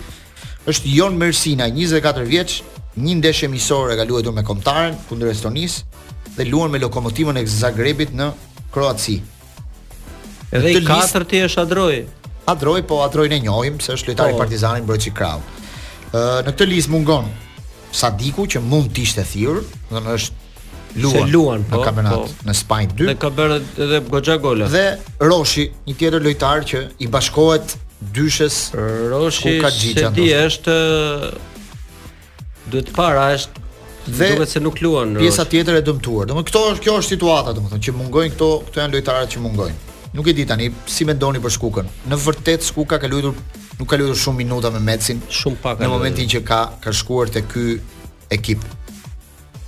[0.67, 2.61] është Jon Mersina, 24 vjeç,
[2.95, 8.13] një ndeshje miqësore e luajtur me Kombëtaren kundër Estonisë dhe luan me Lokomotivën e Zagrebit
[8.15, 8.29] në
[8.73, 9.17] Kroaci.
[10.53, 12.03] Edhe i katërti është Adroi.
[12.53, 14.43] Adroi po Adroi ne njohim se është lojtari i po.
[14.43, 15.41] Partizanit Broçi Krau.
[16.13, 17.27] Ë në këtë listë mungon
[17.93, 20.43] Sadiku që mund të ishte thirr, do është
[21.05, 22.29] luan, luan në po, kampionat po.
[22.47, 23.09] në Spanjë 2.
[23.11, 24.69] Dhe ka bërë edhe goxha gola.
[24.73, 24.87] Dhe
[25.29, 27.77] Roshi, një tjetër lojtar që i bashkohet
[28.11, 28.55] dyshes
[29.09, 30.13] Roshi ku ka gjigja ndoshta.
[30.13, 30.75] Se di është
[32.71, 33.63] duhet para është
[34.17, 36.25] dhe se nuk luan pjesa tjetër e dëmtuar.
[36.29, 39.81] Domthonë këto është kjo është situata domthonë që mungojnë këto këto janë lojtarët që mungojnë.
[40.13, 41.87] Nuk e di tani si mendoni për shkukën.
[42.11, 43.37] Në vërtet shkuka ka luajtur
[43.79, 47.31] nuk ka luajtur shumë minuta me Mecin, shumë pak në momentin që ka ka shkuar
[47.33, 47.77] te ky
[48.35, 48.61] ekip.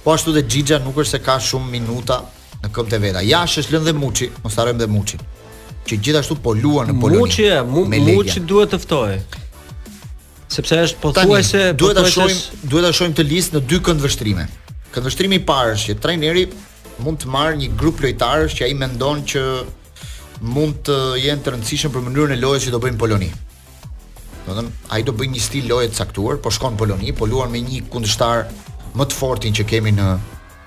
[0.04, 2.20] Po ashtu dhe Xhixha nuk është se ka shumë minuta
[2.66, 3.24] në këm të veta.
[3.26, 5.20] Ja, është lënë dhe Muçi, mos harojmë dhe muqi
[5.86, 7.22] që gjithashtu po luan në Poloni.
[7.22, 9.16] Muçi, mu, Muçi duhet të ftoj.
[10.56, 14.46] Sepse është pothuajse duhet ta shohim, duhet ta shohim të listë në dy këndvështrime.
[14.96, 16.46] Këndvështrimi i parë është që trajneri
[17.06, 19.44] mund të marrë një grup lojtarësh që ai mendon që
[20.56, 23.30] mund të jenë të rëndësishëm për mënyrën e lojës që do bëjmë Poloni.
[24.48, 27.14] Do të thonë, ai do bëjë një stil loje të caktuar, po shkon në Poloni,
[27.18, 28.46] po luan me një kundështar
[28.98, 30.10] më të fortin që kemi në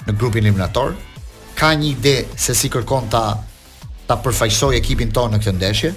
[0.08, 0.94] në grupin eliminator.
[1.58, 3.22] Ka një ide se si kërkon ta
[4.08, 5.90] ta përfaqësoj ekipin tonë në këtë ndeshje.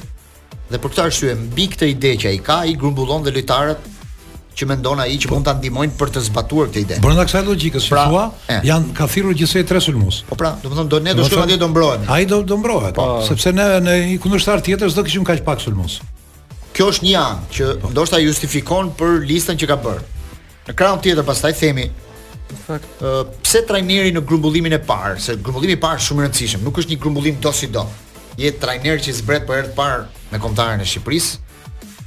[0.71, 3.88] Dhe për këtë arsye mbi këtë ide që ai ka, i grumbullon dhe lojtarët
[4.58, 5.38] që mendon ai që po.
[5.38, 6.97] mund ta ndihmojnë për të zbatuar këtë ide.
[7.04, 8.60] Brenda kësaj logjikës, pra, thua, eh.
[8.67, 10.21] janë ka thirrur gjithsej tre sulmues.
[10.28, 12.10] Po pra, do të thonë do ne do shkojmë atje do mbrohemi.
[12.17, 15.63] Ai do do mbrohet, po, sepse ne në një kundërshtar tjetër s'do kishim kaq pak
[15.63, 16.02] sulmues.
[16.76, 17.93] Kjo është një anë që po.
[17.95, 20.06] ndoshta justifikon për listën që ka bërë.
[20.67, 21.88] Në krahun tjetër pastaj themi,
[22.65, 22.87] Fakt.
[23.01, 25.17] Uh, pse trajneri në grumbullimin e parë?
[25.21, 26.63] Se grumbullimi i parë është shumë i rëndësishëm.
[26.65, 27.85] Nuk është një grumbullim do si do.
[28.39, 31.39] Je trajner që zbret për herë të parë me kontatarin e Shqipërisë.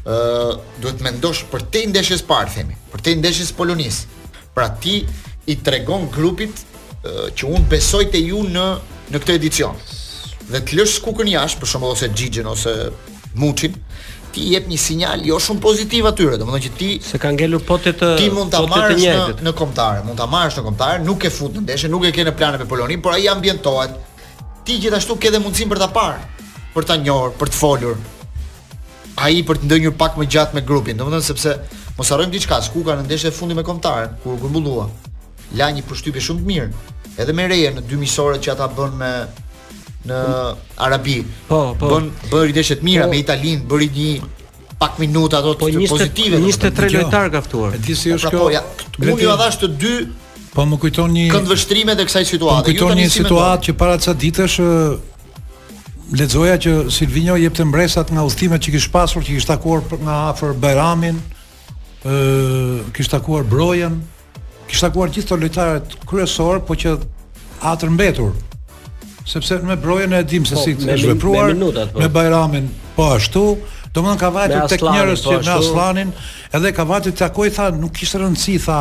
[0.04, 0.52] Uh,
[0.85, 4.02] duhet mendosh për te ndeshjes parë, themi, për te ndeshjes Polonis.
[4.57, 4.98] Pra ti
[5.50, 8.66] i tregon grupit uh, që un besoj te ju në
[9.12, 9.80] në këtë edicion.
[10.48, 12.76] Dhe të lësh skukën jashtë, për shembull ose Xhixhin ose
[13.37, 13.74] Muçin,
[14.35, 17.77] ti jep një sinjal jo shumë pozitiv atyre, domethënë që ti se ka ngelur po
[17.83, 21.27] te të ti mund ta marrësh në, në kombëtare, mund ta marrësh në kombëtare, nuk
[21.27, 23.94] e fut në ndeshje, nuk e ke në plane me Polonin, por ai ambientohet.
[24.66, 26.44] Ti gjithashtu ke dhe mundësinë për ta parë,
[26.75, 28.01] për ta njohur, për të folur.
[29.23, 31.55] Ai për të ndënjur pak më gjatë me grupin, domethënë sepse
[31.99, 34.88] mos harrojmë diçka, sku ka në ndeshje fundi me kombëtaren, kur grumbullua.
[35.55, 36.94] La një përshtypje shumë të mirë.
[37.23, 39.12] Edhe me reja në dy miqësorë që ata bën me
[40.05, 40.55] në
[40.87, 41.19] Arabi.
[41.49, 41.88] Po, po.
[41.93, 44.12] Bën bëri dëshë të mira po, me Italinë, bëri një
[44.81, 46.40] pak minuta ato po, të pozitive.
[46.40, 47.75] Po 23 lojtar kaftuar.
[47.75, 48.93] E di se është pra, kjo.
[48.99, 49.95] Po, Unë ju dhash të dy
[50.55, 52.69] Po më kujton një vështrime të kësaj situate.
[52.69, 54.61] Po, ju kujton një situatë që para ca ditësh
[56.14, 60.53] lexoja që Silvinho jepte mbresat nga udhëtimet që kishte pasur, që kishte takuar nga afër
[60.62, 61.17] Bajramin,
[62.05, 63.97] ë kishte takuar Brojën,
[64.71, 66.95] kishte takuar gjithë këto lojtarët kryesorë, po që
[67.73, 68.31] atë mbetur
[69.27, 72.01] sepse me brojën e dim se po, si të shvepruar me, minutat, po.
[72.01, 73.45] me Bajramin po ashtu
[73.95, 76.11] do më ka vajtë tek njërës po që me Aslanin
[76.55, 78.81] edhe ka vajtë të akoj tha nuk kishtë rëndësi tha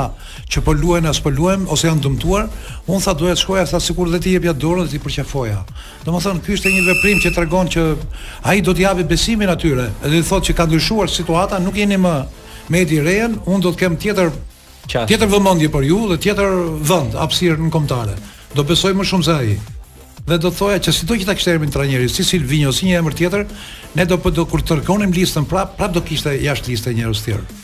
[0.52, 2.50] që po luen as po luen ose janë dëmtuar
[2.92, 5.62] unë tha duhet shkoja tha sikur dhe ti jebja dorën dhe ti përqefoja
[6.04, 7.86] do më thënë kështë e një veprim që të regon që
[8.52, 12.02] a i do t'javi besimin atyre edhe i thot që ka ndryshuar situata nuk jeni
[12.04, 12.14] më
[12.74, 14.34] me edhi rejen unë do t'kem tjetër
[14.84, 15.08] Qashtë.
[15.14, 18.18] Tjetër vëmendje për ju dhe tjetër vend hapësirë në kombëtare.
[18.52, 19.54] Do besoj më shumë se ai
[20.28, 23.00] dhe do të thoja që sido që ta kishte emrin trajneri si Silvinho si një
[23.02, 23.44] emër tjetër,
[23.98, 27.30] ne do po do kur të listën prap, prap do kishte jashtë listë njerëz të
[27.32, 27.60] tjerë.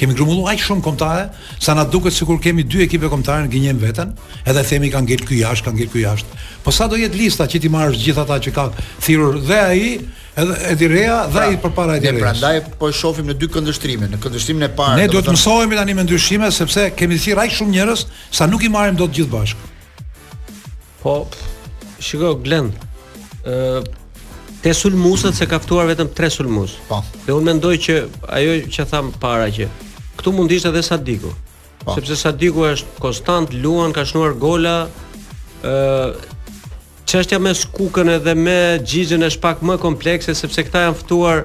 [0.00, 1.24] Kemi grumbulluar aq shumë kontare,
[1.60, 4.14] sa na duket sikur kemi dy ekipe kontare në gjinim veten,
[4.48, 6.38] edhe themi kanë ngel ky jashtë, kanë ngel ky jashtë.
[6.64, 9.92] Po sa do jetë lista që ti marrësh gjithë ata që kanë thirrur dhe ai
[10.40, 12.16] edhe e direja dhe pra, i përpara e direja.
[12.16, 15.02] Ne prandaj po e shohim në dy këndështrime, në këndështrimin e parë.
[15.02, 18.06] Ne duhet të mësohemi tani me ndryshime sepse kemi thirrur aq shumë njerëz
[18.40, 19.68] sa nuk i marrim dot gjithë bashkë.
[21.04, 21.18] Po,
[22.00, 22.70] Shiko, Glenn,
[23.44, 23.82] ë
[24.64, 26.74] te sulmusët se kaftuar vetëm 3 sulmus.
[26.88, 26.98] Po.
[27.26, 27.94] Dhe unë mendoj që
[28.36, 29.68] ajo që tham para që,
[30.20, 31.30] këtu mund ishte edhe Sadiku.
[31.80, 31.94] Po.
[31.96, 34.78] Sepse Sadiku është konstant, luan, ka shnuar gola,
[35.64, 36.36] ë
[37.10, 41.40] Çështja me skukën edhe me gjizën është pak më komplekse, sepse këta janë fëtuar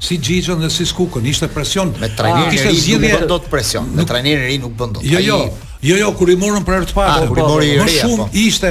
[0.00, 1.92] si Xhixhën dhe si Skukën, ishte presion.
[1.98, 3.88] Me trajnerin ah, e ri nuk bën dot presion.
[3.92, 5.02] Me trajnerin e ri nuk bën dot.
[5.10, 5.38] Jo, jo,
[5.82, 8.24] jo, jo, kur i morën për herë të parë, ah, kur i mori Më shumë
[8.44, 8.70] ishte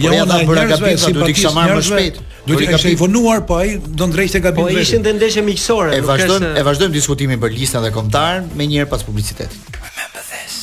[0.00, 2.16] Ja ona po la gabim sa do të isha marrë më shpejt.
[2.46, 5.90] Do të kishte vonuar, po ai do ndrejte gabim Po ishin te ndeshje miqësore.
[5.98, 9.60] E vazhdojmë, e vazhdojmë diskutimin për listën e kontarën me një pas publicitetit.
[9.90, 10.54] Me mbështes.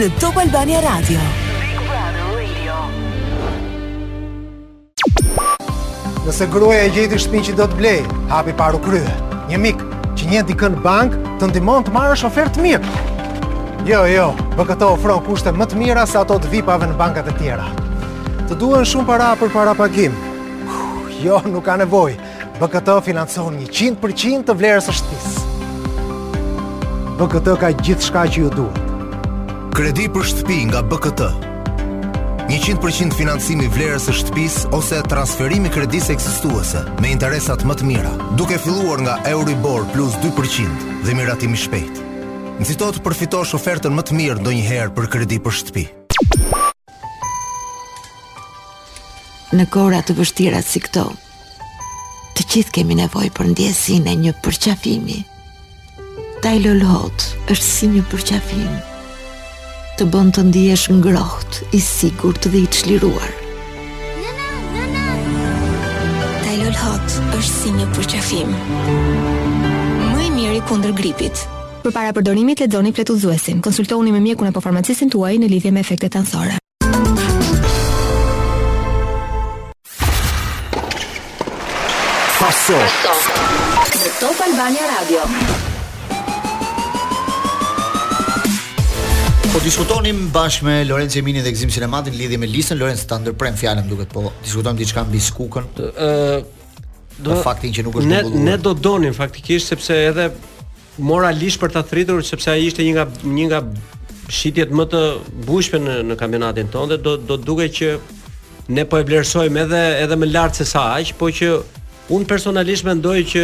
[0.00, 1.20] në Top Albania Radio.
[6.26, 9.16] Nëse gruaja e gjeti shtëpinë që do të blej, hapi paru krye.
[9.50, 9.78] Një mik
[10.20, 13.08] që një dikën bank të ndihmon të marrësh ofertë mirë.
[13.88, 14.28] Jo, jo,
[14.60, 17.64] BKT ofron kushte më të mira se ato të VIP-ave në bankat e tjera.
[18.50, 20.12] Të duen shumë para për para pagim.
[21.22, 22.18] Jo, nuk ka nevojë.
[22.60, 25.94] BKT financon 100% të vlerës së shtëpisë.
[27.22, 29.24] BKT ka gjithçka që ju duhet.
[29.72, 31.30] Kredi për shtëpi nga BKT.
[32.52, 38.58] 100% finansimi vlerës së shtëpisë ose transferimi kredisë ekzistuese me interesat më të mira, duke
[38.60, 41.99] filluar nga Euribor plus 2% dhe miratimi i shpejtë.
[42.60, 45.84] Nëzito të përfitosh ofertën më të mirë në njëherë për kredi për shtëpi.
[49.56, 51.06] Në kora të vështira si këto,
[52.36, 55.16] të qithë kemi nevoj për ndjesin e një përqafimi.
[56.44, 57.24] Taj lëllot
[57.56, 58.74] është si një përqafim,
[59.98, 61.24] të bën të ndjesh në
[61.72, 63.30] i sigur të dhe i të shliruar.
[66.44, 68.52] Taj lëllot është si një përqafim,
[70.12, 71.46] më i kundër gripit.
[71.80, 73.60] Për para përdorimit, ledzoni fletu zuesin.
[73.64, 76.58] Konsultohuni me mjekun apo farmacisin tuaj në lidhje me efektet anësore.
[82.36, 82.80] Faso
[84.00, 85.24] Në Top Albania Radio
[89.50, 93.56] Po diskutonim bashkë me Lorenzo Emini dhe Gzim Sinematin lidhje me listën Lorenzo të ndërprem
[93.60, 95.64] fjalën duket po diskutojmë diçka mbi skukën.
[95.96, 96.44] ë
[97.24, 100.30] do faktin që nuk është ne, ne do donim faktikisht sepse edhe
[101.00, 103.06] moralisht për ta thritur sepse ai ishte një nga
[103.38, 103.60] një nga
[104.38, 105.00] shitjet më të
[105.48, 107.92] bujshme në në kampionatin tonë dhe do do duke që
[108.76, 111.54] ne po e vlerësojmë edhe edhe më lart se sa aq, po që
[112.10, 113.42] Unë personalisht mendoj që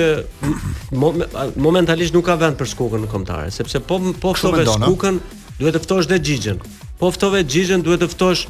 [1.63, 5.21] momentalisht nuk ka vend për skukën në kombëtare, sepse po, po ftove skukën,
[5.61, 6.59] duhet të ftosh dhe gjigjen.
[6.99, 8.43] Po ftove gjigjen, duhet të ftosh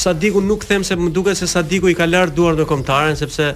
[0.00, 3.50] Sadiku nuk them se më duket se Sadiku i ka lartë duar në komtaren, sepse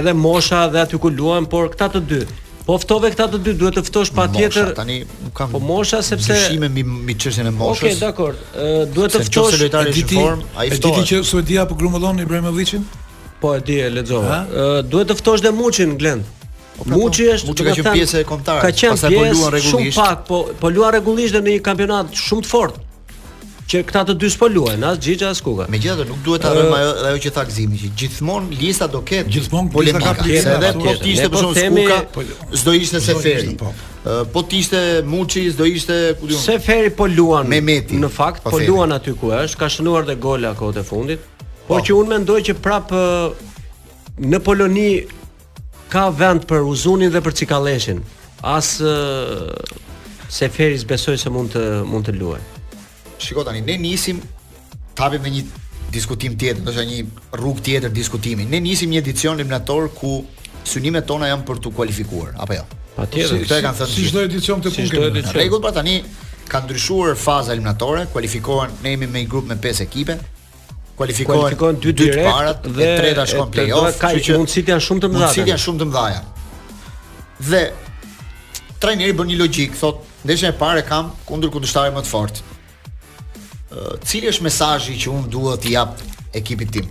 [0.00, 2.22] edhe mosha dhe aty ku luan, por këta të dy.
[2.70, 4.68] Po ftove këta të dy, duhet të ftosh patjetër.
[4.68, 5.50] Mosha tani nuk kam.
[5.50, 7.80] Po mosha sepse dyshime mbi mbi çështjen e moshës.
[7.80, 8.36] Okej, okay, dakor.
[8.54, 11.00] Uh, duhet të ftosh lojtarin në formë, ai ftohet.
[11.00, 12.84] Ditë që Suedia po grumbullon Ibrahimovicin?
[13.42, 14.36] Po e di, e lexova.
[14.36, 16.28] Uh, duhet të ftosh dhe Muçin Glend.
[16.76, 17.34] Po pra, Muçi po.
[17.40, 20.94] është Muçi ka qenë pjesë e kontarit, pastaj po luan Shumë pak, po po luan
[21.00, 22.86] regullisht në një kampionat shumë të fortë
[23.70, 25.66] që këta të dy s'po luajnë as Xhixha as Kuka.
[25.70, 29.30] Megjithatë nuk duhet ta rënë ajo ajo që tha Gzimi, që gjithmonë lista do ketë.
[29.36, 32.38] Gjithmonë po lista ka pjesë edhe po ti ishte po për shkak Kuka, po, jo.
[32.58, 33.54] s'do ishte po, se Feri.
[34.34, 36.40] Po ti ishte Muçi, s'do ishte ku diun.
[36.42, 37.46] Se Feri po luan.
[37.52, 37.98] Mehmeti.
[38.02, 41.28] Në fakt po luan aty ku është, ka shënuar dhe gol akot e fundit.
[41.70, 43.04] Por që unë mendoj që prapë
[44.26, 44.90] në Poloni
[45.94, 48.02] ka vend për Uzunin dhe për Çikalleshin.
[48.42, 48.74] As
[50.30, 52.56] Seferis besoj se mund të mund të luajë
[53.20, 54.20] shiko tani ne nisim
[54.98, 55.42] tapi me një
[55.90, 56.96] diskutim tjetër, do një
[57.34, 58.44] rrugë tjetër diskutimi.
[58.46, 60.22] Ne nisim një edicion eliminator ku
[60.68, 62.66] synimet tona janë për të kualifikuar, apo jo?
[62.94, 63.40] Patjetër.
[63.42, 63.92] Këto e kanë thënë.
[63.94, 64.86] Si çdo edicion të punë.
[64.86, 65.32] Si çdo edicion.
[65.34, 65.96] Rregull, pra tani
[66.50, 70.18] ka ndryshuar faza eliminatore, kualifikohen ne jemi me një grup me pesë ekipe.
[71.00, 75.10] Kualifikohen dy dy direkt dhe, dhe, treta shkon play-off, kështu që mundësit janë shumë të
[75.10, 75.32] mëdha.
[75.32, 76.22] Mundësit janë shumë të mëdha.
[77.50, 77.64] Dhe
[78.84, 82.46] trajneri bën një logjik, thotë, ndeshja e parë e kam kundër kundërshtarit më të fortë
[84.04, 86.00] cili është mesazhi që unë duhet të jap
[86.36, 86.88] ekipit tim?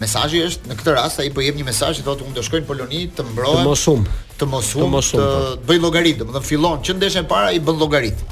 [0.00, 2.60] Mesazhi është në këtë rast ai po jep një mesazh që thotë unë do shkoj
[2.62, 3.62] në Poloni të mbrohem.
[3.64, 4.04] Të mos hum.
[4.36, 4.96] Të mos hum.
[5.16, 5.52] Të, po.
[5.70, 8.24] bëj llogarit, domethënë fillon që ndeshën e para i bën llogarit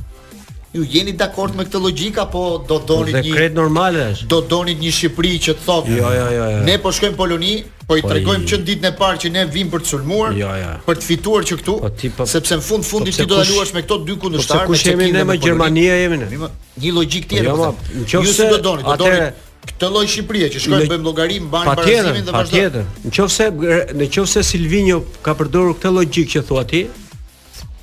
[0.75, 4.27] ju jeni dakord me këtë logjik apo do doni një dekret normale është?
[4.33, 5.95] Do doni një Shqipëri që të thotë.
[6.01, 6.65] Jo, jo, jo, jo.
[6.67, 7.53] Ne po shkojmë në Poloni,
[7.89, 10.51] po i po tregojmë që ditën e parë që ne vim për të sulmuar, jo,
[10.59, 10.73] jo.
[10.89, 13.47] për të fituar që këtu, po, po- sepse në fund fundi po ti do ta
[13.53, 16.51] luash me këto dy kundërshtar, po me Çekin dhe me, me Gjermania jemi ne.
[16.83, 17.51] Një logjik tjetër.
[17.53, 18.83] Jo, po jo, ju si do doni?
[18.83, 19.23] Do doni
[19.71, 22.83] këtë lloj Shqipërie që shkojnë bëjmë llogari mbajnë parazimin dhe vazhdojnë.
[23.07, 23.95] Patjetër.
[23.97, 26.83] Nëse nëse Silvinio ka përdorur këtë logjik që thua ti,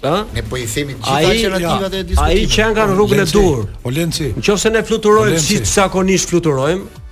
[0.04, 2.24] Ne po i themi gjithë alternativat e diskutimit.
[2.42, 3.66] Ai që kanë kanë rrugën e dur.
[3.86, 4.30] Olenci.
[4.38, 7.04] Nëse ne fluturojmë si zakonisht fluturojmë,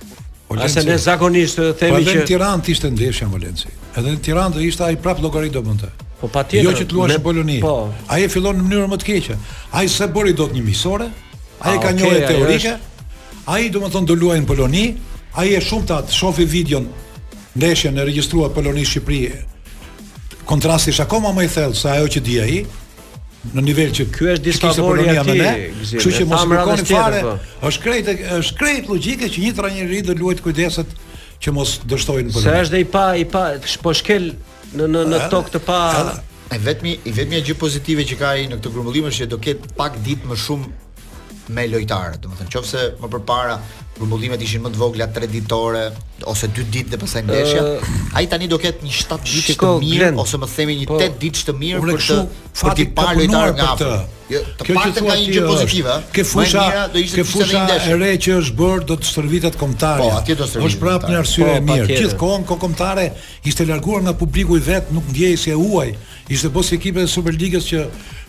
[0.50, 4.54] ose ne zakonisht themi pra që Po në Tiranë ishte ndeshja me Edhe në Tiranë
[4.56, 5.88] do ishte ai prap llogari do bënte.
[6.20, 6.66] Po patjetër.
[6.66, 7.60] Jo që të luash Boloni.
[7.62, 7.92] Po.
[8.08, 9.36] Ai fillon në mënyrë më të keqe.
[9.70, 11.06] Ai se bori dot një misore,
[11.60, 12.74] ai ah, ka një teorike.
[13.50, 14.84] Ai domethënë do luajnë Boloni,
[15.38, 16.86] ai është shumë ta shohë videon
[17.56, 19.40] ndeshjen e regjistruar Poloni Shqipëri.
[20.46, 22.60] Kontrasti është akoma më i thellë se ajo që di ai
[23.54, 25.44] në nivel që ky është disfavori i tij.
[25.96, 27.20] Kështu që mos kërkoni fare.
[27.24, 27.36] Po.
[27.70, 30.92] Është krejt është krejt logjike që një trajneri do luajt kujdeset
[31.40, 32.44] që mos dështojnë polonë.
[32.44, 33.44] Se është ai pa i pa
[33.84, 34.30] po shkel
[34.76, 35.80] në në në tok të pa.
[36.50, 39.38] E vetmi i vetmi gjë pozitive që ka ai në këtë grumbullim është që do
[39.44, 40.72] ketë pak ditë më shumë
[41.54, 42.20] me lojtarë.
[42.22, 43.58] Do të thënë, nëse më përpara
[44.00, 45.82] përmbullimet ishin më të vogla 3 ditore
[46.30, 49.72] ose 2 ditë dhe pastaj ndeshja, uh, ai tani do ketë një 7 ditë të
[49.82, 52.14] mirë glen, ose më themi një 8 po, ditë të mirë për të
[52.60, 53.90] për të parë lojtarë nga afër.
[54.30, 55.94] Jo, të kjo partën ka një gjë pozitive.
[56.16, 60.00] Ke fusha, do ishte ke fusha e re që është bërë do të shërvitet kombëtare.
[60.04, 60.70] Po, atje do të shërvitet.
[60.70, 61.90] Është prapë një arsye e po, mirë.
[61.98, 63.06] Gjithkohon kokomtare
[63.52, 65.90] ishte larguar nga publiku i vet, nuk ndjehej si e huaj.
[66.32, 67.82] Ishte bosi ekipe të Superligës që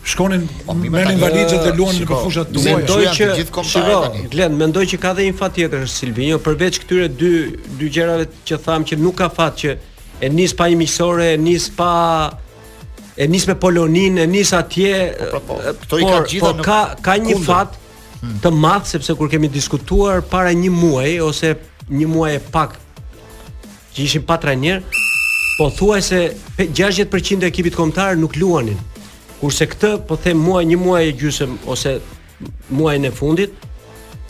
[0.04, 2.76] shkonin po, merrin valizhat dhe luanin në fushat tuaja.
[2.76, 3.28] Mendoj që
[3.68, 4.00] shiko,
[4.32, 7.32] Glen, mendoj që ka dhe një fat tjetër Silvinio, përveç këtyre dy
[7.78, 9.76] dy gjërave që tham që nuk ka fat që
[10.26, 11.90] e nis pa një miqësore, e nis pa
[13.22, 14.96] e nis me Polonin, e nis atje.
[15.30, 17.76] Po, pra, po, këto por, i ka gjitha në ka ka një fat
[18.20, 18.38] hmm.
[18.42, 21.54] të madh sepse kur kemi diskutuar para një muaji ose
[21.92, 22.78] një muaj e pak
[23.92, 24.80] që ishim pa trajner,
[25.58, 26.20] po thuaj se
[26.56, 28.78] 60% e ekipit kombëtar nuk luanin.
[29.42, 31.96] Kurse këtë po them muaj një muaj e gjysmë ose
[32.70, 33.54] muajin e fundit,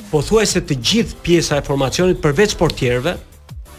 [0.09, 3.13] po thuaj se të gjithë pjesa e formacionit përveç portierëve,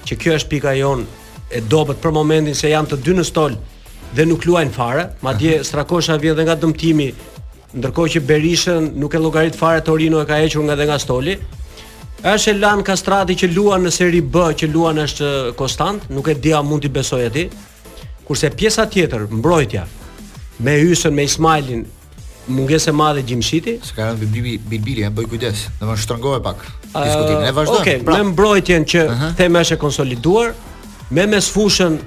[0.05, 1.01] që kjo është pika jon
[1.49, 3.55] e dobët për momentin se janë të dy në stol
[4.13, 5.65] dhe nuk luajnë fare, madje mhm.
[5.71, 7.09] Strakosha vjen edhe nga dëmtimi,
[7.81, 11.33] ndërkohë që Berishën nuk e llogarit fare Torino e ka hequr nga dhe nga stoli.
[12.21, 16.61] Është Elan Kastrati që luan në seri B, që luan është Konstant, nuk e dia
[16.61, 17.49] mund t'i besoj atij.
[18.29, 19.87] Kurse pjesa tjetër, mbrojtja,
[20.59, 21.85] me Hysën me Ismailin
[22.47, 26.65] mungesë madhe Gjimshiti s'ka rënë bilbili, bilbili, bi ja bëj kujdes do të shtrëngohet pak
[26.91, 28.17] diskutimin e vazhdon okay, pra...
[28.19, 29.35] me mbrojtjen që uh -huh.
[29.39, 30.51] themesh e konsoliduar
[31.09, 31.99] me mesfushën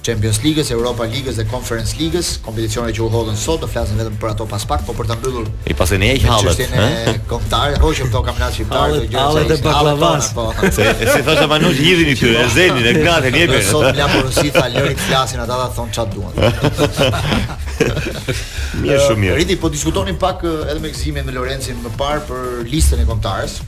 [0.04, 4.18] Champions League-s, Europa League-s dhe Conference League-s, kompeticione që u hodhën sot, do flasim vetëm
[4.20, 5.48] për ato pas pak, por për ta mbyllur.
[5.72, 7.14] I pasi ne e ke hallet, ëh?
[7.30, 9.22] Komtar, hoqëm këto kampionat shqiptar të gjithë.
[9.24, 10.30] Hallet e baklavas.
[10.36, 10.50] Po.
[10.76, 13.64] Se si thoshë banu hidhin i e zenin e gatën jepën.
[13.70, 14.68] Sot bla po rusi tha
[15.08, 16.36] flasin ata ta thon çat duan.
[18.84, 19.38] Mirë shumë mirë.
[19.40, 23.62] Riti po diskutonin pak edhe me Gzimin me Lorencin më parë për listën e komtarës.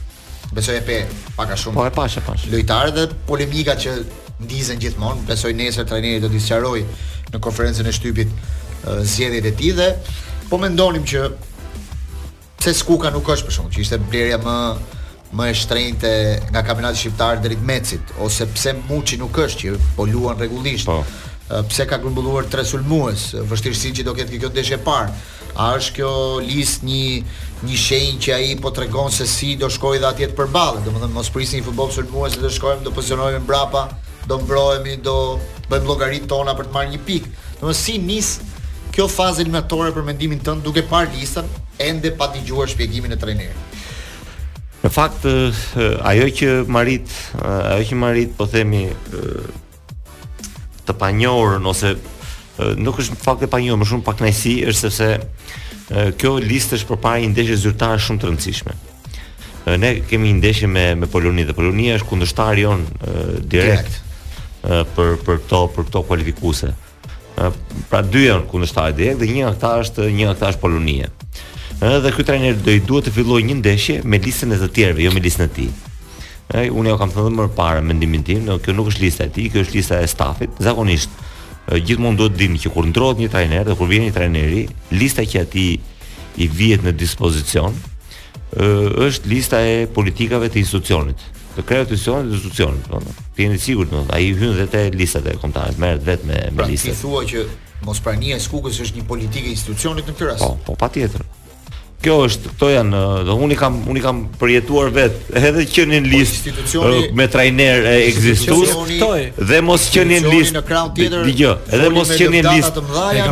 [0.56, 1.00] Besoj e pe
[1.40, 1.80] pak a shumë.
[1.80, 2.36] Po e pash e pa.
[2.52, 3.96] Lojtarët dhe polemika që
[4.42, 5.24] ndizen gjithmonë.
[5.28, 6.80] Besoj nesër trajneri do të sqaroj
[7.32, 8.32] në konferencën e shtypit
[9.08, 9.88] zgjedhjet e tij dhe
[10.50, 11.28] po mendonim që
[12.60, 14.56] pse Skuka nuk është për shkak që ishte blerja më
[15.36, 16.12] më e shtrenjtë
[16.52, 20.86] nga kampionati shqiptar deri te Mecit ose pse Muçi nuk është që po luan rregullisht.
[20.86, 21.02] Po.
[21.46, 25.10] Pse ka grumbulluar tre sulmues, vështirësi që do ketë kjo ndeshje e parë.
[25.56, 26.10] A është kjo
[26.42, 30.36] list një një shenjë që ai po tregon se si do shkojë dha atje të
[30.38, 33.84] përballë, domethënë mos prisni futboll sulmues dhe do shkojmë do pozicionohemi mbrapa
[34.26, 35.38] do mbrohemi, do
[35.70, 37.32] bëjmë llogarit tona për të marrë një pikë.
[37.60, 38.34] Do si nis
[38.94, 41.48] kjo fazë eliminatore për mendimin tënd duke parë listën
[41.86, 43.80] ende pa dëgjuar shpjegimin e trajnerit.
[44.82, 47.12] Në fakt ajo që marrit,
[47.42, 48.84] ajo që marrit po themi
[50.86, 51.94] të panjohurën ose
[52.82, 56.90] nuk është në fakt e panjohur, më shumë pa kënaqësi është sepse kjo listë është
[56.92, 58.76] përpara një ndeshje zyrtare shumë të rëndësishme.
[59.82, 63.98] Ne kemi një ndeshje me me Polonin dhe Polonia është kundërtari jon direkt, direkt
[64.66, 66.72] për për këto për këto kualifikuese.
[67.90, 71.08] Pra dy janë kundërshtari direkt dhe një nga këta është një nga këta është Polonia.
[71.86, 75.04] Edhe ky trajner do i duhet të fillojë një ndeshje me listën e të tjerëve,
[75.04, 75.68] jo me listën e tij.
[76.56, 79.32] Ai unë jo kam thënë më parë mendimin tim, no, kjo nuk është lista e
[79.34, 80.56] tij, kjo është lista e stafit.
[80.62, 81.22] Zakonisht
[81.68, 84.62] gjithmonë duhet të dimë që kur ndrohet një trajner dhe kur vjen një trajneri,
[84.96, 85.66] lista që ati
[86.44, 87.76] i vjet në dispozicion
[89.10, 91.20] është lista e politikave të institucionit
[91.56, 93.28] të krijo të sjellë institucion, domethënë.
[93.36, 96.60] Ti jeni sigurt domethënë, ai hyn dhe te listat e kontarit, merr vetë me me
[96.60, 96.92] pra, listat.
[96.92, 97.46] Ti thua që
[97.86, 98.02] mos
[98.36, 100.40] e Skukës është një politikë e institucionit në këtë rast.
[100.44, 101.24] Po, po patjetër
[102.06, 106.52] kjo është këto janë do uni kam uni kam përjetuar vet edhe që në listë
[107.18, 108.74] me trajner e ekzistues
[109.50, 112.84] dhe mos që në listë në krau tjetër dgjë edhe mos që në listë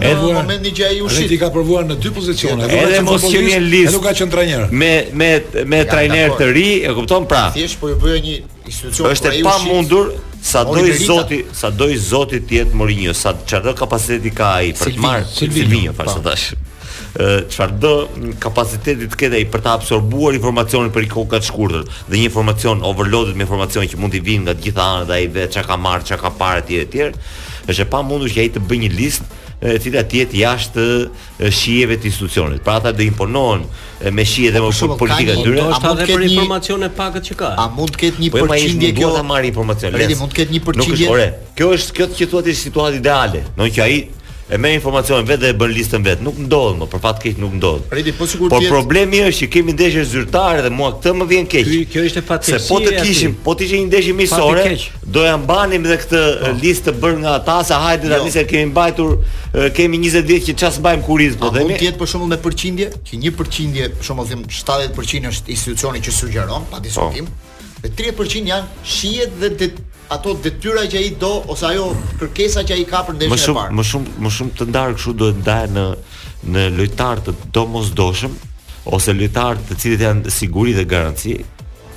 [0.03, 3.45] në momentin që ai u shit i ka provuar në dy pozicione edhe mos që
[3.49, 5.31] në listë nuk ka qen trajner me me
[5.75, 9.53] me trajner të ri e kupton pra thjesht po ju bëjë një institucion është po
[9.53, 10.11] pa mundur
[10.45, 14.51] sa do i zoti sa do i zoti të jetë Mourinho sa çfarë kapaciteti ka
[14.65, 16.63] ai për të marrë Silvio fashë dash po
[17.17, 17.93] çfarë do
[18.43, 22.27] kapacitetit të ketë ai për të absorbuar informacionin për një kohë të shkurtër dhe një
[22.27, 25.69] informacion overloaded me informacion që mund të vinë nga të gjitha anët ai vetë çka
[25.71, 28.91] ka marr, çka ka parë etj etj është e pamundur që ai të bëjë një
[28.99, 30.85] listë e cila të jetë jashtë
[31.57, 32.59] shijeve të institucionit.
[32.67, 33.63] Pra ata do imponohen
[34.13, 35.63] me shije dhe me po- politika të tyre.
[35.63, 37.55] A mund për informacion e pakët që ka?
[37.63, 39.13] A mund të ketë një po, përqindje kjo?
[39.15, 39.97] Po të marrë informacion.
[39.97, 40.91] Po ai mund të ketë një përqindje.
[40.91, 41.31] Nuk është, ore.
[41.57, 43.97] Kjo është kjo që thuat ti situata ideale, në që ai
[44.51, 47.39] e me informacion vetë dhe e bën listën vetë, nuk ndodh më, për fat keq
[47.41, 47.87] nuk ndodh.
[47.89, 48.69] Pritë po sigurt po, jetë.
[48.73, 51.71] Po problemi është që kemi ndeshje zyrtare dhe mua këtë më vjen keq.
[51.71, 52.61] Ky kjo ishte fatkeqësi.
[52.61, 54.67] Se po të kishim, po të kishim një ndeshje miqësore,
[55.17, 56.53] do ja mbanim edhe këtë po.
[56.61, 58.37] listë bërë nga ata, sa hajde tani jo.
[58.37, 59.17] se kemi mbajtur,
[59.79, 61.65] kemi 20 vjet që çfarë bajmë kuriz i zgjodhemi.
[61.65, 64.29] Po mund të jetë për shembull me përqindje, që 1% përqindje, për shembull
[65.33, 66.85] 70% është institucioni që sugjeron, pa po.
[66.85, 67.25] diskutim.
[67.33, 67.41] Po.
[67.85, 69.67] Dhe 30% janë shihet dhe dhe
[70.15, 71.89] ato detyra që ai do ose ajo
[72.21, 73.77] kërkesa që ai ka për ndeshjen e parë.
[73.81, 75.85] Më shumë më shumë më shumë të ndar këtu duhet ndaje në
[76.55, 78.33] në lojtar të domosdoshëm
[78.97, 81.35] ose lojtar të cilët janë siguri dhe garanci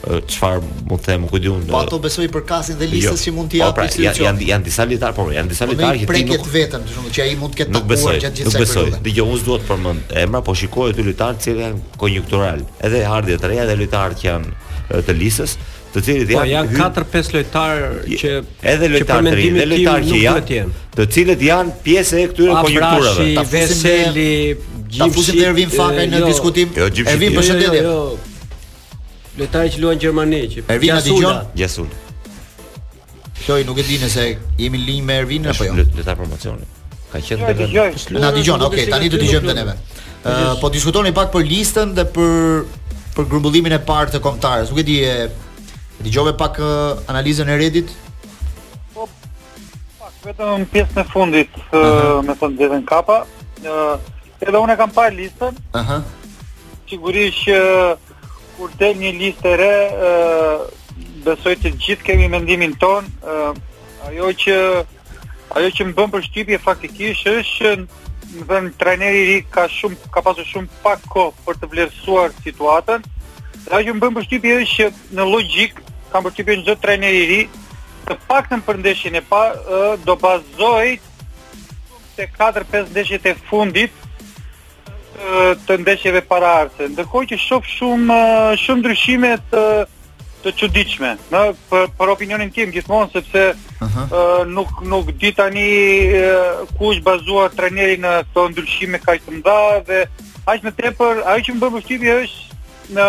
[0.08, 2.94] çfarë mund të them ku diun po ato besoi për kasin dhe jo.
[2.96, 5.34] listës jo, që mund t'i po, japë pra, si janë janë janë disa lojtar por
[5.36, 7.78] janë disa po lojtar që ti nuk vetëm do të që ai mund të ketë
[7.78, 11.08] takuar gjatë gjithë kësaj periudhe do të thonë unë s'duat përmend emra po shikoj këto
[11.10, 15.58] lojtar që janë konjunktural edhe hardi e treja dhe lojtar që janë të listës
[15.96, 17.90] të cilët po, janë janë katër pesë lojtarë
[18.22, 18.32] që
[18.72, 23.28] edhe lojtarë tre, edhe lojtarë që janë, janë, të cilët janë pjesë e këtyre konjunkturave.
[23.38, 24.34] Ta Veseli,
[24.98, 26.30] Gjimshi, ta Ervin Fakaj eh, në jo.
[26.32, 26.74] diskutim.
[26.78, 27.14] Jo, Gjimshi.
[27.14, 27.84] Ervin përshëndetje.
[27.86, 29.02] Jo, jo,
[29.42, 31.40] lojtarë që luajnë Gjermani, që Ervin na dëgjon?
[31.62, 31.94] Gjasul.
[33.46, 34.28] Shoj, nuk e di nëse
[34.60, 35.78] jemi linjë me Ervin apo jo.
[35.84, 36.68] Lojtar promocioni.
[37.14, 38.18] Ka qenë deri.
[38.20, 39.78] Na dëgjon, okay, tani do të dëgjojmë neve.
[40.28, 42.64] Uh, po diskutoni pak për listën dhe për
[43.16, 44.72] për grumbullimin e parë të kombëtarës.
[44.74, 44.96] Nuk e di
[46.04, 47.90] gjove pak uh, analizën e Redit?
[48.94, 49.08] Po,
[49.98, 53.98] pak vetëm pjesën e fundit, uh, me thënë Devin uh,
[54.40, 55.56] edhe unë kam parë listën.
[55.80, 56.00] Ëhë.
[56.90, 57.98] Sigurisht që uh,
[58.58, 60.60] kur të një listë e re, uh,
[61.26, 63.08] besoj të gjithë kemi mendimin tonë.
[63.26, 63.54] uh,
[64.08, 64.56] ajo që
[65.58, 67.72] ajo që më bën përshtypje faktikisht është që
[68.38, 72.34] më dhe në treneri ri ka, shumë, ka pasu shumë pak ko për të vlerësuar
[72.46, 73.02] situatën,
[73.66, 75.80] dhe ajo që më bëmë përshtypje është që në logik
[76.12, 77.42] kam përqipin gjithë trener i ri,
[78.08, 79.42] të pak të më e pa,
[80.06, 81.00] do bazoj
[82.16, 83.92] të 4-5 ndeshjet e fundit
[85.68, 86.88] të ndeshjeve para arse.
[86.94, 89.62] Ndërkoj që shof shumë shumë ndryshime të
[90.44, 91.40] të çuditshme, në
[91.70, 94.46] për, për opinionin tim gjithmonë sepse uh -huh.
[94.48, 95.68] nuk nuk di tani
[96.78, 100.06] kush bazuar treneri në këto ndryshime kaq të mëdha dhe
[100.46, 102.58] aq më tepër ajo që më bën përshtypje është
[102.96, 103.08] në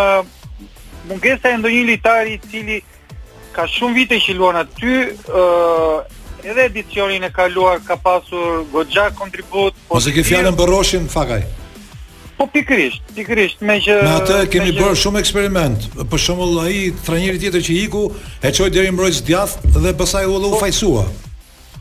[1.07, 2.81] mungesa e ndonjë lojtari i cili
[3.59, 9.09] ka shumë vite që luan aty, ë uh, edhe edicionin e kaluar ka pasur goxha
[9.19, 9.75] kontribut.
[9.91, 11.41] Po se ke fjalën për Roshin Fakaj.
[12.39, 15.89] Po pikrisht, pikrisht me që Me atë kemi bërë shumë eksperiment.
[16.11, 18.05] Për shembull ai trajneri tjetër që iku
[18.47, 21.03] e çoi deri mbrojt djathtë dhe pastaj u dhau po- fajsua.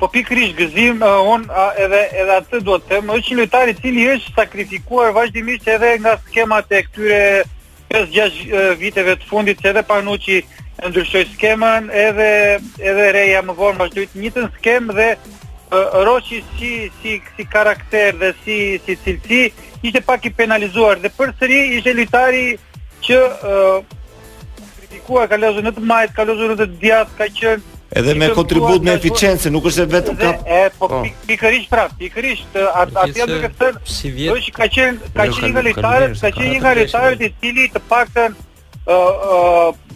[0.00, 3.70] Po pikrisht gëzim uh, on uh, edhe edhe atë duhet të them, është një lojtar
[3.70, 7.22] i cili është sakrifikuar vazhdimisht edhe nga skemat e këtyre
[7.90, 8.44] 5-6
[8.82, 10.42] viteve të fundit që edhe Panucci
[10.82, 12.28] e ndryshoj skemën edhe
[12.90, 15.08] edhe Reja më vonë vazhdoi të njëjtën skem dhe
[15.74, 16.42] uh, si
[17.02, 19.50] si si karakter dhe si si cilësi
[19.82, 22.44] ishte pak i penalizuar dhe përsëri ishte lojtari
[23.08, 23.80] që uh,
[24.78, 28.28] kritikua ka lëzuar në të majt, ka lëzuar në të djathtë, ka qenë edhe me
[28.36, 33.78] kontribut me eficiencë, nuk është vetëm ka e, po pikërisht pra, pikërisht atë duke thënë,
[34.28, 37.64] do të ka qenë ka jo, qenë një lojtar, ka qenë një lojtar i cili
[37.72, 38.36] të paktën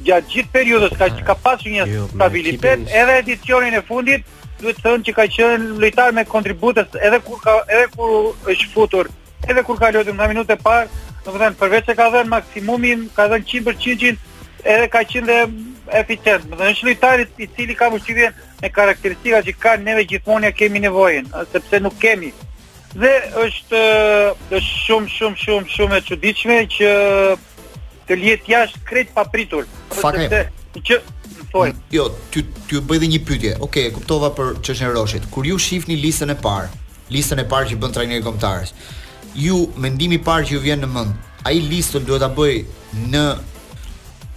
[0.03, 1.23] gjatë gjithë periudhës ka ah.
[1.29, 4.25] ka pasur një jo, stabilitet edhe edicionin e fundit
[4.61, 8.69] duhet të thënë që ka qenë lojtar me kontributës edhe kur ka edhe kur është
[8.75, 9.09] futur
[9.49, 10.89] edhe kur ka luajtur nga minutë e parë
[11.25, 14.17] domethënë përveç se ka dhënë maksimumin ka dhënë 100%
[14.75, 15.41] edhe ka qenë dhe
[16.03, 18.29] eficient domethënë është lojtar i cili ka vështirë
[18.63, 22.35] me karakteristika që ka neve gjithmonë kemi nevojën sepse nuk kemi
[22.93, 23.15] dhe
[23.47, 23.81] është
[24.51, 26.93] është shumë shumë shumë shumë e çuditshme që
[28.09, 29.67] të lihet jashtë krejt papritur.
[29.95, 30.43] Fakë.
[30.79, 30.99] Që
[31.53, 31.69] thoj.
[31.75, 33.53] Mm, jo, ti ti bëj dhe një pyetje.
[33.61, 35.27] Okej, okay, kuptova për çështën e Roshit.
[35.31, 36.71] Kur ju shihni listën e parë,
[37.13, 38.75] listën e parë që bën trajneri kombëtarës.
[39.45, 41.13] Ju mendimi i parë që ju vjen në mend,
[41.49, 42.57] ai listën duhet ta bëj
[43.13, 43.25] në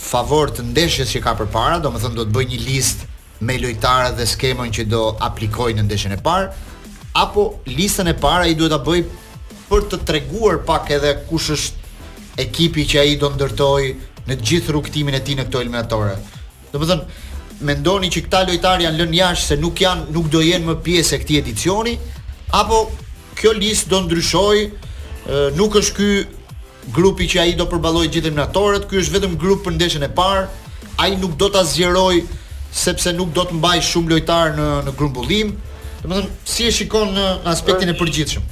[0.06, 3.12] favor të ndeshjes që ka përpara, domethënë do të bëj një listë
[3.48, 6.52] me lojtarët dhe skemën që do aplikoj në ndeshjen e parë,
[7.24, 9.02] apo listën e parë ai duhet ta bëj
[9.70, 11.85] për të treguar pak edhe kush është
[12.42, 13.86] ekipi që ai do ndërtoj
[14.28, 16.16] në gjithë rrugtimin e tij në këto eliminatore.
[16.74, 17.04] Domethënë,
[17.68, 21.16] mendoni që këta lojtarë janë lënë jashtë se nuk janë nuk do jenë më pjesë
[21.16, 21.94] e këtij edicioni
[22.60, 22.80] apo
[23.40, 24.60] kjo listë do ndryshoj,
[25.58, 29.76] nuk është ky grupi që ai do përballojë gjithë eliminatorët, ky është vetëm grup për
[29.80, 30.44] ndeshjen e parë,
[31.04, 32.42] ai nuk do ta zgjerojë
[32.76, 35.54] sepse nuk do të mbajë shumë lojtarë në në grumbullim.
[36.04, 38.44] Domethënë, si e shikon në aspektin e përgjithshëm?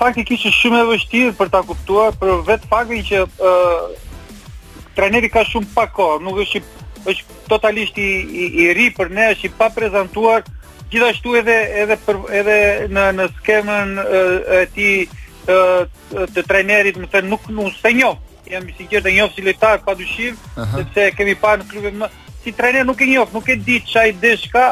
[0.00, 3.90] Fakti kishë shumë e vështirë për ta kuptuar për vetë faktin që ë uh,
[4.96, 6.62] treneri ka shumë pak kohë, nuk është
[7.10, 8.06] është totalisht i,
[8.44, 10.46] i, i ri për ne, është i pa prezentuar,
[10.92, 12.56] gjithashtu edhe edhe për, edhe
[12.96, 15.84] në në skemën uh, e ti uh,
[16.32, 18.16] të trenerit, më thënë nuk nuk se njoh.
[18.54, 20.40] Jam i sigurt të njoh si lojtar padyshim,
[20.78, 22.08] sepse kemi parë në klubin më
[22.40, 24.70] si trener nuk e njoh, nuk e di çaj dish ka,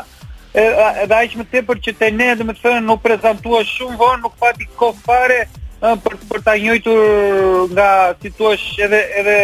[0.55, 4.37] edhe aq me tepër që te ne do të thënë nuk prezentua shumë vonë, nuk
[4.41, 5.43] fati kohë fare
[5.79, 9.35] për për ta njohur nga si edhe edhe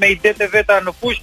[0.00, 1.20] me idetë veta në fush,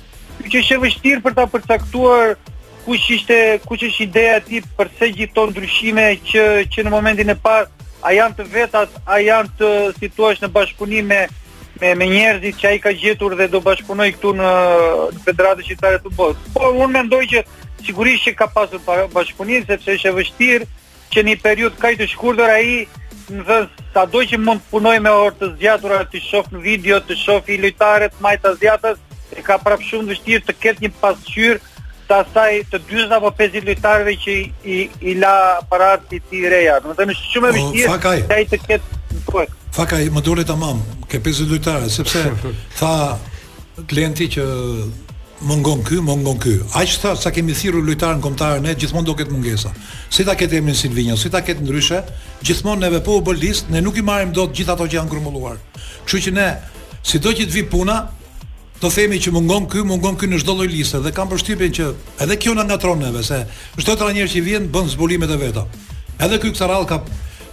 [0.47, 2.37] që është e vështirë për ta përcaktuar
[2.85, 7.35] kush ishte kush është ideja e tij përse gjithto ndryshime që që në momentin e
[7.35, 7.67] parë
[8.01, 9.67] a janë të vetat, a janë të
[9.99, 10.11] si
[10.41, 11.27] në bashkëpunime
[11.81, 14.49] me me, njerëzit që ai ka gjetur dhe do bashkëpunoj këtu në
[15.25, 16.49] Federatën Shqiptare të Futbollit.
[16.53, 17.41] Por unë mendoj që
[17.85, 18.81] sigurisht që ka pasur
[19.13, 20.67] bashkëpunim sepse është e vështirë
[21.13, 22.75] që një periudhë kaq të shkurtër ai
[23.31, 26.61] në vend sa do që mund të punoj me orë të zgjatura të shoh në
[26.67, 29.01] video, të shoh i lojtarët më të zgjatës,
[29.39, 31.61] e ka prapë shumë vështirë të ketë një pasqyrë
[32.07, 35.35] të asaj të 20 apo 50 lojtarëve që i, i la
[35.71, 36.79] para i reja.
[36.83, 40.43] Do të thënë shumë e po, vështirë të ai të ketë një Fakaj, më dole
[40.43, 42.23] tamam, ke 50 lojtarë, sepse
[42.79, 42.93] tha
[43.87, 44.43] klienti që
[45.41, 46.53] më ngon ky, më ngon ky.
[46.77, 49.71] Aq sa sa kemi thirrur lojtarën kombëtarën e gjithmonë do ketë mungesa.
[50.09, 52.01] Si ta ketë emrin Silvinjo, si ta ketë ndryshe,
[52.45, 55.09] gjithmonë neve po u bë listë, ne nuk i marrim dot gjithë ato që janë
[55.09, 55.57] grumbulluar.
[56.05, 56.47] Kështu që ne,
[57.03, 57.97] sido që të vi puna,
[58.81, 61.89] do themi që mungon ky, mungon ky në çdo lloj liste dhe kam përshtypjen që
[62.25, 63.37] edhe kjo na ngatron neve se
[63.77, 65.65] çdo trajner që vjen bën zbulimet e veta.
[66.21, 66.97] Edhe ky këtë radh ka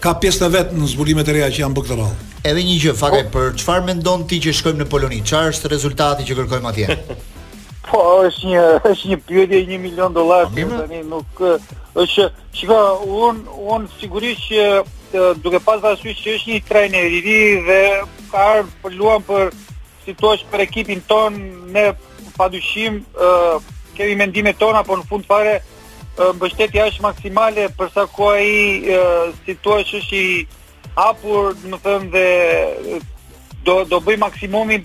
[0.00, 2.22] ka pjesë të vet në zbulimet e reja që janë bërë këtë radh.
[2.48, 3.28] Edhe një gjë, fakaj, oh.
[3.32, 3.38] Po.
[3.42, 5.20] për çfarë mendon ti që shkojmë në Poloni?
[5.26, 6.96] Çfarë është rezultati që kërkojmë atje?
[7.88, 11.38] Po, është një është një pyetje 1 milion dollar po, tani nuk
[11.96, 12.80] është çka
[13.20, 13.38] un
[13.72, 17.80] un sigurisht që duke pasur asaj që është një trajner i ri dhe
[18.32, 19.48] ka ardhur luan për
[20.04, 20.12] si
[20.52, 21.38] për ekipin ton
[21.72, 21.86] në
[22.36, 23.64] padyshim ë uh,
[23.96, 28.98] kemi mendimet tona por në fund fare uh, mbështetja është maksimale për sa kohë ai
[29.32, 30.46] uh, si është i
[30.96, 32.28] hapur do të them dhe
[33.64, 34.84] do do bëj maksimumin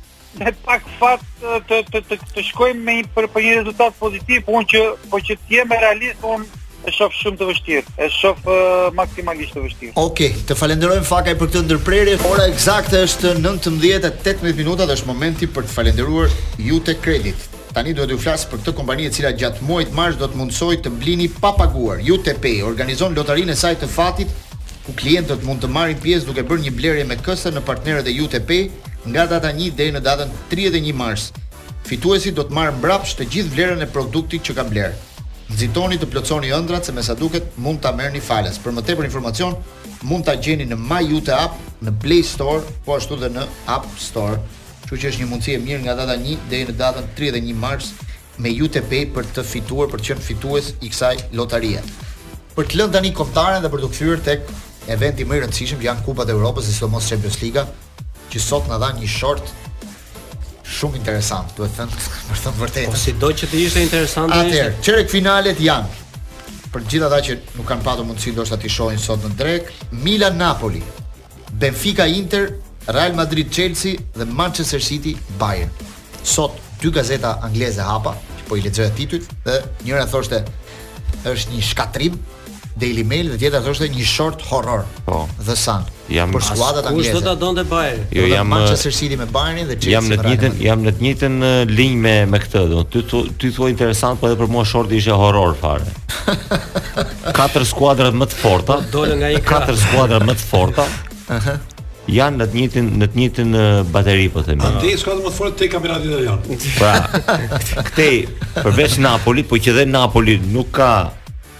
[0.39, 1.23] Në pak fat
[1.67, 5.35] të të të të shkojmë me për, për një rezultat pozitiv, por që po që
[5.41, 7.81] të jemi realist, unë e shoh shumë të vështirë.
[8.05, 9.93] E shoh uh, maksimalisht të vështirë.
[10.01, 12.15] Okej, okay, të falenderojmë Fakaj për këtë ndërprerje.
[12.31, 16.29] Ora eksakte është 19:18 minuta, është momenti për të falendëruar
[16.65, 17.49] Jute Credit.
[17.75, 20.77] Tani duhet të flas për këtë kompani e cila gjatë muajit mars do të mundsoj
[20.83, 21.99] të blini pa paguar.
[22.15, 24.31] UTP organizon lotarinë e saj të fatit
[24.85, 28.15] ku klientët mund të marrin pjesë duke bërë një blerje me KS në partnerët e
[28.25, 28.53] UTP
[29.05, 31.31] nga data 1 deri në datën 31 mars.
[31.87, 34.93] Fituesi do të marrë mbrapsht të gjithë vlerën e produktit që ka bler.
[35.51, 38.59] Nxitoni të plotësoni ëndrat se me sa duket mund ta merrni falas.
[38.61, 39.57] Për më tepër informacion
[40.07, 44.37] mund ta gjeni në MyUte App, në Play Store, po ashtu dhe në App Store.
[44.85, 47.91] Kështu që është një mundësi e mirë nga data 1 deri në datën 31 mars
[48.41, 51.81] me UTP Pay për të fituar për të qenë fitues i kësaj lotarie.
[52.55, 54.47] Për të lënë tani kontaren dhe për të kthyer tek
[54.93, 57.63] eventi më i rëndësishëm që janë Kupat e Europës, sidomos Champions League,
[58.31, 59.51] që sot na dha një short
[60.71, 62.91] shumë interesant, duhet të thënë, për të thënë vërtetë.
[62.93, 64.33] Po si do që të ishte interesant.
[64.37, 65.99] Atëherë, çerek finalet janë.
[66.71, 69.71] Për gjithë ata që nuk kanë patur mundësi ndoshta të shohin sot në drek,
[70.05, 70.79] Milan Napoli,
[71.59, 72.53] Benfica Inter,
[72.87, 75.73] Real Madrid Chelsea dhe Manchester City Bayern.
[76.23, 80.39] Sot dy gazeta angleze hapa, që po i lexoja titujt dhe njëra thoshte
[81.29, 82.15] është një shkatrim,
[82.79, 84.85] Daily Mail dhe tjetra thoshte një short horror.
[85.05, 85.25] Po.
[85.45, 85.83] The Sun.
[86.11, 87.11] Jam për skuadrat angleze.
[87.11, 88.03] Kush do ta donte Bayern?
[88.15, 89.95] Jo, jam eh, Manchester City me Bayernin dhe Chelsea.
[89.95, 92.83] Jam në të njëjtën, jam në të njëjtën eh, linjë me me këtë, do.
[92.87, 93.03] ty
[93.41, 95.97] ty thua interesant, po edhe për mua shorti ishte horror fare.
[97.39, 98.77] katër skuadrat më të forta.
[98.79, 100.87] Po, dolën nga një katër skuadra më të forta.
[102.11, 104.67] janë në të njëjtin në të njëjtin eh, bateri po Në themi.
[104.81, 106.45] Ti skuad më të fort te kampionati italian.
[106.79, 107.41] Pra,
[107.87, 108.15] këtej
[108.63, 110.93] përveç Napoli, po që dhe Napoli nuk ka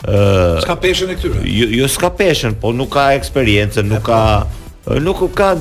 [0.02, 1.44] Uh, s'ka peshën e këtyre.
[1.46, 4.48] Jo, jo s'ka peshën, po nuk ka eksperiencë, nuk ka
[5.06, 5.52] nuk ka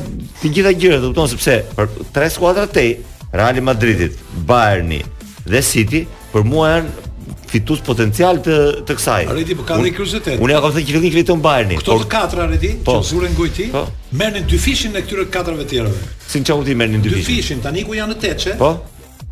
[0.41, 2.95] të gjitha gjërat, kupton sepse për tre skuadra të tej,
[3.36, 4.16] Real Madridit,
[4.49, 5.03] Bayerni
[5.45, 7.09] dhe City, për mua janë
[7.51, 8.57] fitues potencial të
[8.88, 9.18] të kësaj.
[9.34, 10.41] Arriti po ka një kuriozitet.
[10.41, 11.78] Unë ja kam thënë që fillim këtu në Bayerni.
[11.82, 13.84] Këto të po- katra arriti, po, që zuren gojti, po,
[14.18, 16.07] merrnin dy fishin në këtyre katrave të tjerëve.
[16.32, 17.28] Sinqerisht u merrnin dy fishin.
[17.28, 18.72] Dy fishin tani ku janë në Teçe, po,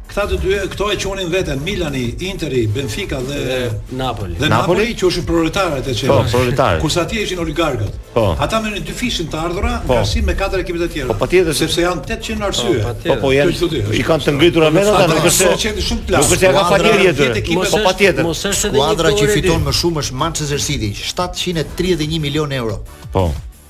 [0.09, 3.59] këta të dy këto e quonin veten Milani, Interi, Benfica dhe
[3.97, 4.37] Napoli.
[4.41, 6.31] Dhe Napoli, që është proletarët e çelës.
[6.31, 6.81] Po, proletarët.
[6.83, 7.99] Kurse atje ishin oligarkët.
[8.15, 8.25] Po.
[8.41, 9.99] Ata merrin dy fishin të ardhurra po.
[9.99, 11.09] nga si me katër ekipet e tjera.
[11.13, 12.77] Po patjetër sepse janë 800 arsye.
[12.83, 13.59] Po, po, po janë.
[14.01, 16.25] I kanë të ngritur amenat ata nuk është që janë shumë plus.
[16.25, 17.45] Nuk është ka fatjeri e tyre.
[17.59, 18.33] Po patjetër.
[18.63, 22.81] Skuadra që fiton më shumë është Manchester City, 731 milionë euro.
[23.13, 23.29] Po.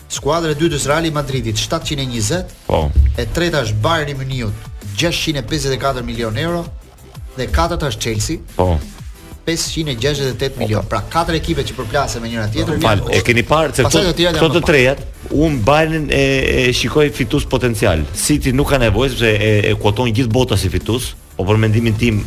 [0.08, 2.58] Skuadra e dytë është Real Madridit, 720.
[2.70, 2.86] Po.
[3.20, 6.64] E treta është Bayern Munich, 654 milion euro
[7.36, 8.38] dhe katërt është Chelsea.
[8.56, 8.76] Po.
[9.48, 10.84] 568 milion.
[10.88, 12.80] Pra katër ekipe që përplasen me njëra tjetër.
[12.82, 16.24] Fal, e keni parë se këto këto të trejat un mbajnë e,
[16.66, 18.02] e shikoj fitus potencial.
[18.16, 21.96] City nuk ka nevojë sepse e, e kuoton gjithë bota si fitus, po për mendimin
[21.96, 22.20] tim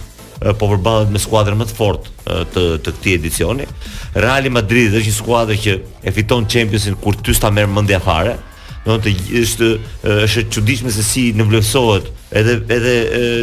[0.57, 3.67] po përballet me skuadrën më të fortë të të këtij edicioni.
[4.17, 5.75] Real Madrid është një skuadër që
[6.09, 8.39] e fiton Championsin kur ty sta merr mendja fare
[8.85, 9.67] do të është
[10.25, 12.07] është e çuditshme se si në vlefsohet
[12.37, 12.93] edhe edhe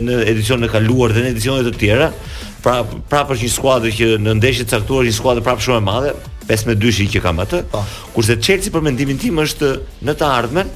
[0.03, 2.09] në edicionin e kaluar dhe në edicionet të tjera.
[2.63, 5.79] Pra prapë është një skuadër që në ndeshje të caktuar është një skuadër prapë shumë
[5.79, 6.17] e madhe,
[6.51, 7.61] 15 2 shi që kam atë.
[7.71, 7.85] Po.
[8.17, 9.71] Kurse Chelsea për mendimin tim është
[10.09, 10.73] në të ardhmen,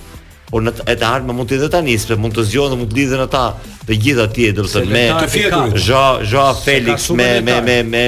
[0.53, 2.99] por në të ardhme mund të jetë tani, sepse mund të zgjohen dhe mund të
[3.01, 3.43] lidhen ata
[3.89, 5.07] të gjitha atje do të me
[5.89, 6.05] Jo
[6.35, 8.05] Jo Felix me me me me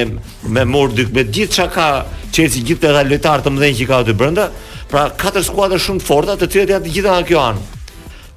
[0.47, 1.87] me Murdyk me gjithçka ka
[2.31, 4.49] Chelsea gjithë ata lojtarë të mëdhenj që ka aty brenda,
[4.89, 7.63] Pra katër skuadra shumë të forta, të cilat janë të gjitha nga kjo anë.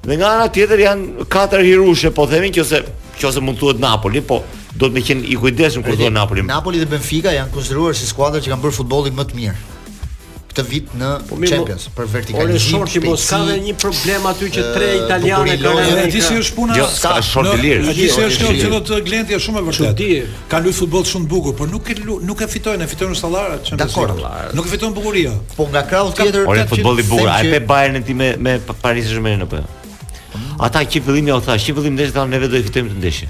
[0.05, 2.79] Dhe nga ana tjetër janë katër hirushe, po themin nëse
[3.19, 4.41] nëse mund thuhet Napoli, po
[4.79, 6.45] do të më qenë i kujdesshëm kur thon Napoli.
[6.47, 9.59] Napoli dhe Benfica janë konsideruar si skuadrat që kanë bërë futbollin më të mirë
[10.59, 12.51] këtë vit në po, mi, Champions për vertikalizim.
[12.51, 16.09] Ore short mos ka dhe një problem aty që tre italianë kanë vetë.
[16.13, 16.77] Ti si është puna?
[16.79, 17.95] Jo, ka shorti i lirë.
[17.99, 20.21] Ti si është kjo që do të glendi është shumë e vërtetë.
[20.51, 23.59] ka luajë futboll shumë të bukur, por nuk e nuk e fitojnë, e fitojnë sallara
[23.59, 23.95] të Champions.
[23.95, 24.53] Dakor.
[24.57, 25.33] Nuk e fitojnë bukuria.
[25.55, 27.29] Po nga krahu tjetër ka futbolli bukur.
[27.33, 29.59] Ai pe Bayernin ti me me Paris Saint-Germain apo.
[29.61, 30.55] Jo?
[30.59, 33.29] Ata që fillimi u tha, "Shi fillim ndeshja, ne vetë do të fitojmë të ndeshjen."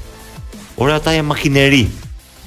[0.82, 1.86] Ora ata janë makineri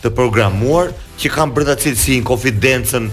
[0.02, 0.86] të programuar
[1.22, 3.06] që kanë brenda cilësinë, konfidencën,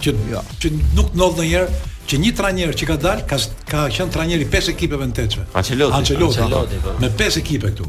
[0.03, 3.37] që jo, që nuk ndodh ndonjëherë që një trajner që ka dal ka
[3.71, 5.43] ka qenë trajner i pesë ekipeve në tetë.
[5.59, 6.93] Ancelotti, Ancelotti po.
[7.01, 7.87] Me pesë ekipe këtu.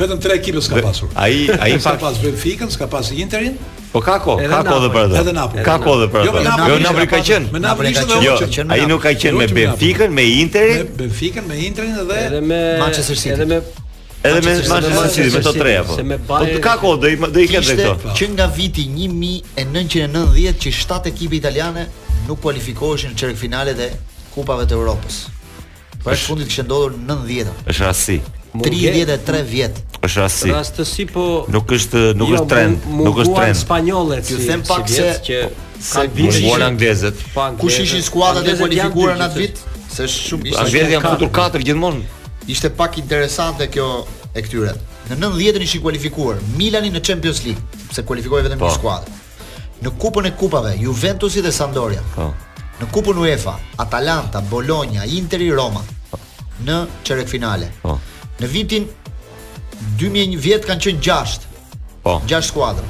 [0.00, 1.10] Vetëm tre ekipe s'ka pasur.
[1.14, 3.56] Ai ai pak pas Benfica, s'ka pas Interin.
[3.92, 5.66] Po ka ko, ka ko edhe për jo, atë.
[5.66, 6.70] Ka ko edhe për atë.
[6.70, 7.52] Jo, Napoli ka qenë.
[7.56, 8.24] Në Afrikë ka qenë.
[8.24, 10.82] Jo, ai nuk ka jo, qenë me Benfica, me Interin.
[10.84, 13.36] Me Benfica, me Interin dhe me Manchester City.
[13.36, 13.60] Edhe me
[14.22, 15.96] Edhe me Manchester City, me të tre apo.
[16.26, 18.14] Po të ka kohë do i do i ketë këto.
[18.18, 21.84] Që nga viti 1990 që shtatë ekipe italiane
[22.26, 23.86] nuk kualifikoheshin në çerkfinale të
[24.34, 25.20] Kupave të Evropës.
[26.02, 27.54] Pra fundit kishte ndodhur 90-a.
[27.68, 28.18] Është rasti.
[28.54, 29.78] 33 vjet.
[30.02, 30.50] Është rasti.
[30.56, 33.64] Rastësi po nuk është nuk jo, është trend, nuk është trend.
[34.32, 37.22] Ju them pak se që po, ka vizion anglezët.
[37.62, 39.66] Kush ishin skuadrat e kualifikuara në atë vit?
[39.94, 40.62] Se shumë ishin.
[40.66, 42.16] Anglezët janë futur 4 gjithmonë
[42.48, 43.86] ishte pak interesante kjo
[44.32, 44.72] e këtyre.
[45.08, 47.60] Në 90-ën ishi kualifikuar Milani në Champions League,
[47.92, 48.72] se kualifikoi vetëm një po.
[48.76, 49.16] skuadër.
[49.84, 52.00] Në Kupën e Kupave, Juventusi dhe Sampdoria.
[52.16, 52.30] Po.
[52.80, 55.84] Në Kupën UEFA, Atalanta, Bologna, Interi, Roma.
[56.10, 56.18] Po.
[56.66, 57.68] Në çerekfinale.
[57.84, 57.98] Po.
[58.40, 58.88] Në vitin
[60.00, 61.40] 2001 vjet kanë qenë 6.
[62.06, 62.18] Po.
[62.32, 62.88] 6 skuadra.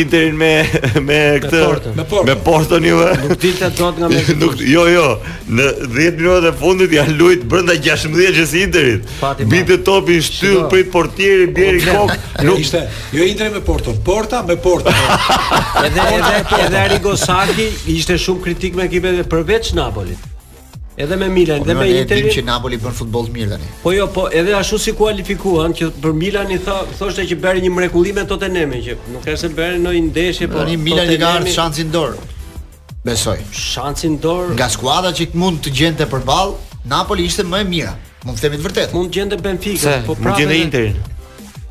[0.00, 0.52] Interin me
[1.04, 1.92] me këtë
[2.30, 3.10] me Porto ni vë.
[3.26, 4.38] Nuk dilte dot nga Mesi.
[4.72, 5.04] Jo, jo.
[5.50, 9.12] Në 10 minutat e fundit ja lut brenda 16 që si Interit.
[9.52, 12.14] Bitë topi shtyll prit portieri deri Kok,
[12.48, 12.86] nuk ishte.
[13.12, 14.94] Jo Inter me Porto, Porta me Porto.
[15.84, 16.34] Edhe edhe
[16.64, 20.18] edhe Ari Gosaki ishte shumë kritik me ekipet përveç na Napolit.
[20.98, 22.16] Edhe me Milan, edhe po, jo, me Inter.
[22.16, 23.68] Ne dimë që Napoli bën futboll mirë tani.
[23.82, 27.62] Po jo, po edhe ashtu si kualifikuan që për Milan i tha, thoshte që bëri
[27.64, 31.16] një mrekulli me Tottenham që nuk ka se bëri një ndeshje, po tani Milan i
[31.22, 32.26] ka ardhur shansin dorë.
[33.06, 33.38] Besoj.
[33.56, 34.54] Shansin dorë.
[34.58, 36.52] Nga skuadra që mund të gjente përball,
[36.90, 37.94] Napoli ishte më e mira.
[38.26, 38.96] Mund të themi të vërtetë.
[38.98, 40.44] Mund gjente Benfica, se, po prapë.
[40.44, 41.00] Mund Interin.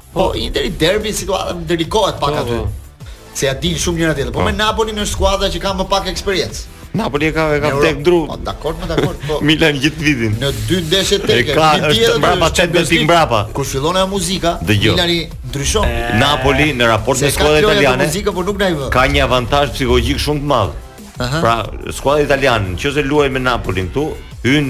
[0.10, 2.60] Po, po Interi derbi situata delikohet pak aty.
[2.66, 3.08] Po.
[3.38, 5.86] Se ja din shumë njëra tjetër, po, po me Napoli në skuadra që ka më
[5.94, 6.78] pak eksperiencë.
[6.92, 8.26] Napoli e ka e ka tek dru.
[8.42, 9.40] Dakor, po, dakor, po, po.
[9.46, 10.38] Milan gjithë vitin.
[10.42, 11.52] Në dy ndeshje tek.
[11.54, 11.74] Ka
[12.18, 13.42] mbrapa çet me pik mbrapa.
[13.54, 15.20] Kur fillon ajo muzika, Milani
[15.52, 15.86] ndryshon.
[16.22, 18.10] Napoli në raport me skuadrat italiane.
[18.50, 18.90] nuk vë.
[18.94, 20.74] Ka një avantazh psikologjik shumë të madh.
[21.20, 21.42] Aha.
[21.44, 21.56] Pra,
[21.94, 24.06] skuadra italiane, nëse luajnë me Napolin këtu,
[24.48, 24.70] hyn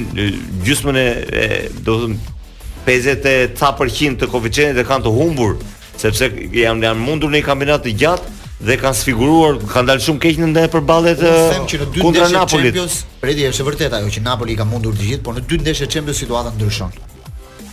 [0.66, 1.46] gjysmën e, e
[1.86, 2.12] do të
[2.84, 5.60] thënë 50% të koeficientit e kanë të humbur
[6.00, 10.22] sepse janë janë mundur në një kampionat të gjatë dhe kanë sfiguruar, kanë dalë shumë
[10.24, 11.22] keq në ndaj përballet
[12.02, 12.80] kundër Napolit.
[13.22, 16.20] Pretje është vërtet ajo që Napoli ka mundur të gjithë, por në dy ndeshje Champions
[16.20, 16.92] situata ndryshon.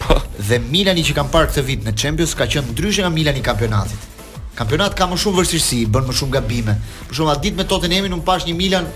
[0.05, 3.43] Po, dhe Milani që kanë parë këtë vit në Champions ka qenë ndryshe nga Milani
[3.43, 4.15] i kampionatit.
[4.57, 6.79] Kampionati ka më shumë vështirësi, bën më shumë gabime.
[7.11, 8.87] Për shumë atë ditë me Tottenham unë pash një Milan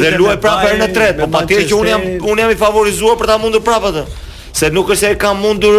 [0.01, 3.29] Dhe luaj prapë në tretë, po patjetër që un jam un jam i favorizuar për
[3.35, 4.05] ta mundur prapë atë
[4.57, 5.75] se nuk është se ka mundur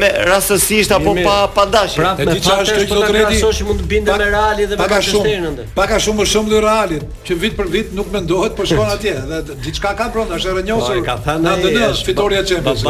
[0.00, 2.00] me rastësisht apo me, pa pa dashje.
[2.02, 3.36] Pra, e di çfarë është kjo të rëndë?
[3.38, 5.66] Pa mund të bindem me Realin dhe me Manchesterin ende.
[5.76, 8.66] Pa ka shumë më shumë dy Realit, që vit për vit nuk mendohet për po
[8.70, 10.98] shkon atje dhe diçka ka pronë, është e rënjosur.
[11.06, 12.82] Ka thënë atë në fitoria e Champions.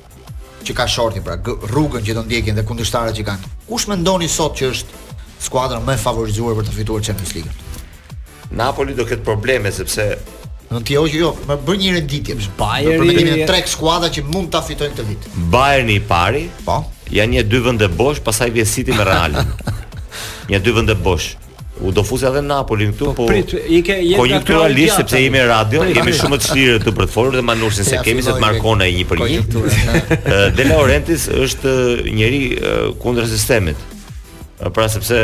[0.70, 1.38] që ka shorti pra
[1.70, 3.54] rrugën që do ndjekin dhe kundërshtarët që kanë.
[3.70, 5.06] Kush mendoni sot që është
[5.46, 7.56] skuadra më e favorizuar për të fituar Champions league
[8.52, 10.10] Napoli do ketë probleme sepse
[10.68, 12.34] Në të hoqë jo, më bën një renditje.
[12.60, 15.28] Bayern do të kemi tre skuadra që mund ta fitojnë këtë vit.
[15.54, 16.82] Bayern i pari, po.
[17.16, 19.48] Janë një dy vende bosh, pastaj vjen City me realin.
[20.52, 21.30] Një dy vende bosh.
[21.80, 23.14] U do fusi edhe Napoli këtu, po.
[23.16, 27.08] Po prit, i ke jetë konjunkturalisht sepse jemi radio, jemi shumë të vështirë këtu për
[27.08, 29.46] të folur dhe Manushin se kemi se të markon ai një për një.
[30.60, 31.78] De Laurentis është
[32.12, 32.44] njëri
[33.06, 33.88] kundër sistemit.
[34.76, 35.22] Pra sepse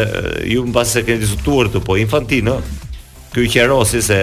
[0.54, 2.62] ju mbas se keni diskutuar këtu, po Infantino
[3.34, 4.20] ky qerosi se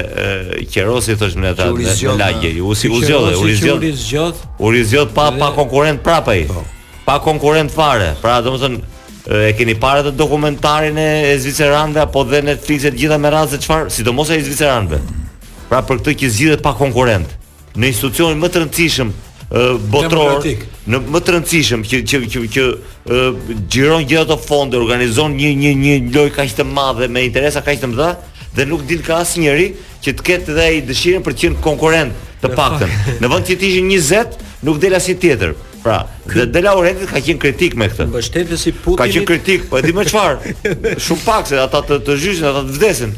[0.71, 5.33] qerosi thosh më ata në lagje u si u zgjodh u zgjodh u zgjodh pa
[5.39, 6.63] pa konkurent prap ai po.
[7.05, 8.79] pa konkurent fare pra domethën
[9.49, 13.59] e keni parë të dokumentarin e, e apo dhe Netflix të gjitha me radhë se
[13.59, 15.01] çfarë sidomos ai Zvicerandëve
[15.69, 17.27] pra për këtë që zgjidhet pa konkurent
[17.77, 19.11] në institucionin më të rëndësishëm
[19.91, 20.43] botror
[20.87, 22.65] në më të rëndësishëm që që që që
[23.71, 27.81] xhiron gjithë ato fonde organizon një një një lojë kaq të madhe me interesa kaq
[27.83, 28.13] të mëdha
[28.55, 29.67] dhe nuk din ka asnjëri
[30.05, 32.95] që të ketë dhe ai dëshirën për të qenë konkurent të paktën.
[33.23, 35.57] Në vend që të ishin 20, nuk del si tjetër.
[35.81, 38.09] Pra, dhe De Laurenti ka qenë kritik me këtë.
[38.11, 39.01] Mbështetja si Putin.
[39.01, 40.55] Ka qenë kritik, po e di më çfarë.
[41.07, 43.15] Shumë pak se ata të të zhyshin, ata të vdesin.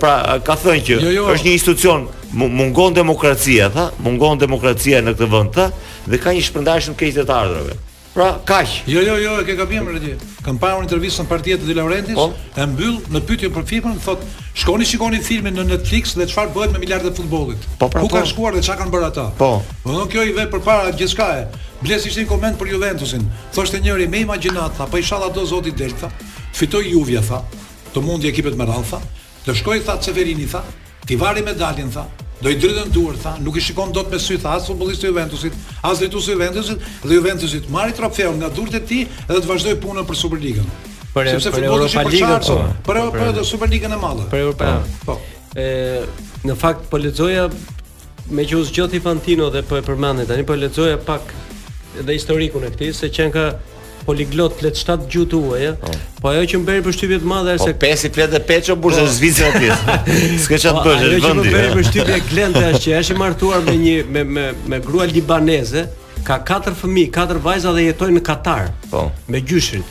[0.00, 0.12] Pra,
[0.44, 1.24] ka thënë që jo, jo.
[1.32, 2.04] është një institucion
[2.36, 5.70] mungon demokracia, tha, mungon demokracia në këtë vend, tha,
[6.12, 7.80] dhe ka një shpërndarje shumë keq të ardhurave.
[8.14, 8.84] Pra, kaq.
[8.86, 10.12] Jo, jo, jo, e ke gabim radi.
[10.46, 12.28] Kam parë një intervistë në partitë të Di Laurentis, po.
[12.54, 14.22] e mbyll në pyetje për filmin, thot,
[14.54, 17.66] shkoni shikoni filmin në Netflix dhe çfarë bëhet me miliardët e futbollit.
[17.80, 18.30] Po, pra, Ku kanë po.
[18.36, 19.26] shkuar dhe çfarë kanë bërë ata?
[19.42, 19.50] Po.
[19.82, 21.64] Do të thonë kjo i vë përpara gjithçka e.
[21.82, 23.26] Bles ishte një koment për Juventusin.
[23.56, 26.12] Thoshte njëri me imagjinat, tha, po inshallah do zoti Delta,
[26.56, 27.42] fitoj Juve tha,
[27.92, 29.02] të mundi ekipet me radhë tha,
[29.48, 30.62] të shkoj tha Severini tha,
[31.04, 32.06] ti vari medaljen tha,
[32.38, 35.12] Do i drejtën duar tha, nuk i shikon dot me sy tha as futbollistëve të
[35.14, 39.50] Juventusit, as lejtuesve të Juventusit, dhe Juventusit marri trofeun nga durrët e tij dhe të
[39.52, 40.66] vazhdoi punën për Superligën.
[41.14, 42.56] Për Sepse për Europa Ligën po.
[42.58, 44.26] Për për, për, për, për Superligën e madhe.
[44.34, 44.72] Për Europa.
[45.04, 45.16] Po.
[45.54, 46.26] Ë, po.
[46.48, 47.44] në fakt po lexoja
[48.34, 51.30] me që u zgjoti Fantino dhe po për e përmendni tani po lexoja pak
[52.00, 53.50] dhe historikun e këtij se çenka
[54.06, 55.94] poliglot flet shtat gjuhë tuaj, po.
[56.22, 58.42] po ajo që më bëri përshtypje të madhe është po se po pesi flet e
[58.50, 59.10] peço burse po...
[59.16, 59.72] Zvicra ti.
[60.44, 61.10] S'ke çan bësh vendi.
[61.10, 61.74] Ajo që më bëri eh.
[61.80, 65.86] përshtypje Glenda është që është i martuar me një me me me grua libaneze,
[66.26, 68.68] ka katër fëmijë, katër vajza dhe jetojnë në Katar.
[68.90, 69.08] Po.
[69.28, 69.82] Me gjyshin.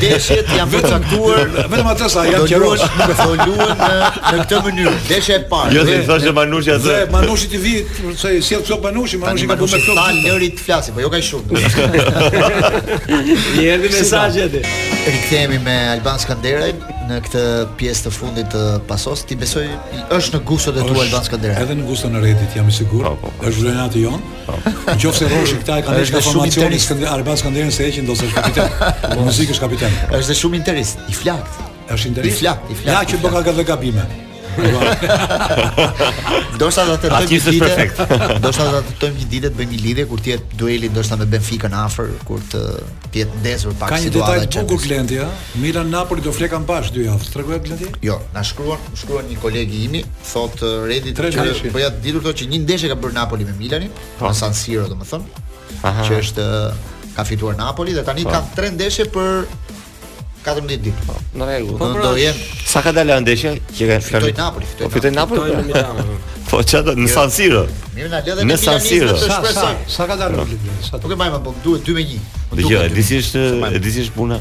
[0.02, 4.92] Deshet janë përcaktuar vetëm atë sa janë qeruar, nuk e në këtë mënyrë.
[5.08, 6.92] Deshet parë Jo ti thoshë Manushi atë.
[6.92, 10.42] Jo, Manushi ti vi, pse si sjell çop Manushi, Manushi ka bërë me çop.
[10.42, 11.64] të flasin, po jo kaq shumë.
[13.56, 14.60] Mirë, mesazhet.
[15.08, 16.74] Rikthehemi me Alban Skanderaj
[17.10, 17.42] në këtë
[17.78, 19.64] pjesë të fundit të pasos, ti besoj
[20.16, 21.56] është në gustot e tu Alban Skënderaj.
[21.62, 23.06] Edhe në gustën e Redit jam i sigurt.
[23.06, 23.46] Po, po, po.
[23.50, 24.18] Është Renat i jon.
[24.18, 28.78] Nëse Roshi këta e kanë dhënë formacionin Skënderaj Alban Skënderaj se heqin do të kapiten.
[29.22, 29.98] Muzikë është kapiten.
[30.20, 31.64] Është shumë interes, i flakt.
[31.86, 32.32] Është interes.
[32.34, 32.94] I flakt, i flakt.
[32.96, 34.08] Ja që bëka gabime.
[36.58, 37.52] Do sa do të tentojmë një
[38.44, 39.26] Do sa të tentojmë një
[39.56, 42.60] Bëjmë një lidhe Kur tjetë duelit Do sa me benfikën në afer Kur të
[43.14, 45.28] pjetë në për Pak situatë Ka një detaj të bukur Glendi, ja?
[45.60, 47.24] milan Napoli do flekan bash dy javë.
[47.34, 47.88] Të Glendi?
[48.06, 50.00] Jo Në shkruan shkruan një kolegi imi
[50.30, 53.42] Thot uh, redit Tre në Po ja ditur të që një ndeshe ka bërë Napoli
[53.48, 54.24] me Milanin, po.
[54.30, 55.04] Në San Siro do më
[55.84, 56.02] Aha.
[56.08, 56.46] Që është uh,
[57.18, 58.28] ka fituar Napoli dhe tani po.
[58.32, 59.30] ka 3 ndeshje për
[60.46, 60.92] 4 ditë.
[61.08, 61.76] Po, në rregull.
[61.80, 62.36] Po pra, do jem.
[62.70, 63.54] Sa ka dalë ndeshja?
[63.74, 65.10] Që kanë po, fitoi Napoli, fitoi Napoli.
[65.10, 65.54] fitoi Napoli.
[65.66, 66.20] Milano.
[66.46, 67.64] Po çata në San Siro.
[67.96, 69.16] Mirë na lëdhën në San Siro.
[69.18, 69.40] Sa
[69.96, 70.76] sa ka dalë pra.
[70.86, 72.60] Sa Po që bëjmë po duhet 2 me 1.
[72.60, 73.42] Dgjoj, disi është,
[73.82, 74.38] disi është puna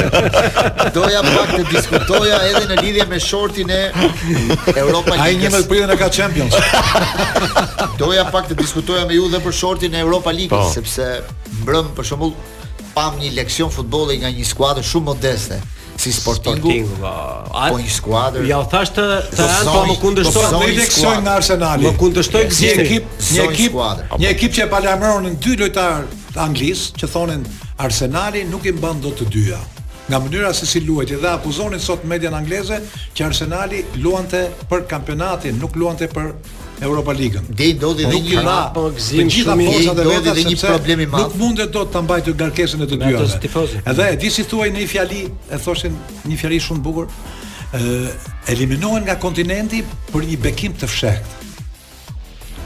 [0.98, 3.80] doja pak të diskutoja edhe në lidhje me shortin e
[4.74, 5.24] Europa League.
[5.26, 6.54] Ai 11 prill në ka Champions.
[8.02, 10.70] doja pak të diskutoja me ju dhe për shortin e Europa League, po.
[10.78, 11.08] sepse
[11.64, 12.36] mbrëm për shembull
[12.94, 15.58] pam një leksion futbolli nga një skuadër shumë modeste
[15.98, 17.08] si sportor tingu po,
[17.74, 21.24] po një skuadër ja u thash të të anë po më kundështoj po një skuadër
[21.26, 21.88] në Arsenali.
[21.88, 23.80] më kundështoj si ekip një ekip
[24.22, 27.42] një ekip që e palamëron në dy lojtar të anglis që thonin
[27.88, 29.58] Arsenali nuk i mban dot të dyja
[30.08, 32.78] nga mënyra se si luajti dhe akuzonin sot median angleze
[33.14, 36.30] që Arsenali luante për kampionatin, nuk luante për
[36.82, 37.40] Europa League.
[37.48, 39.66] Dhe do dodi po dhe një ra, po gzim shumë.
[39.66, 41.24] Gjithë forcat e vetit dhe një problem i madh.
[41.24, 43.62] Nuk mundet dot ta mbajë të garkesën e të dyve.
[43.84, 45.22] Edhe e di si thuaj në fjali,
[45.54, 45.96] e thoshin
[46.28, 47.96] një fjali shumë bukur, ë
[48.54, 52.14] eliminohen nga kontinenti për një bekim të fshehtë.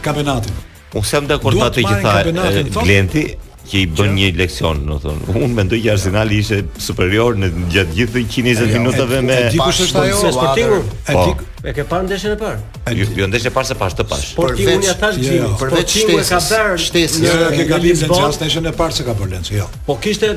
[0.05, 0.61] Kampionatin.
[0.93, 3.25] Unë jam dakord me atë që tha Glenti,
[3.69, 5.21] që i bën një leksion, do thon.
[5.37, 10.01] Unë mendoj që Arsenali ishte superior në gjatë gjithë 120 jo, minutave me dikush është
[10.03, 11.13] ajo se Sportingu po.
[11.13, 12.97] e dik e ke parë ndeshjen e parë.
[12.99, 14.25] Ju jo ndeshje parë së pas të pas.
[14.35, 16.73] Por ti unë ata gjithë jo, jo, për vetë çingu ka dar.
[16.83, 17.35] Shtesë që
[17.71, 19.69] ka vënë në çast ndeshjen e parë se ka bërë Lenci, jo.
[19.87, 20.33] Po kishte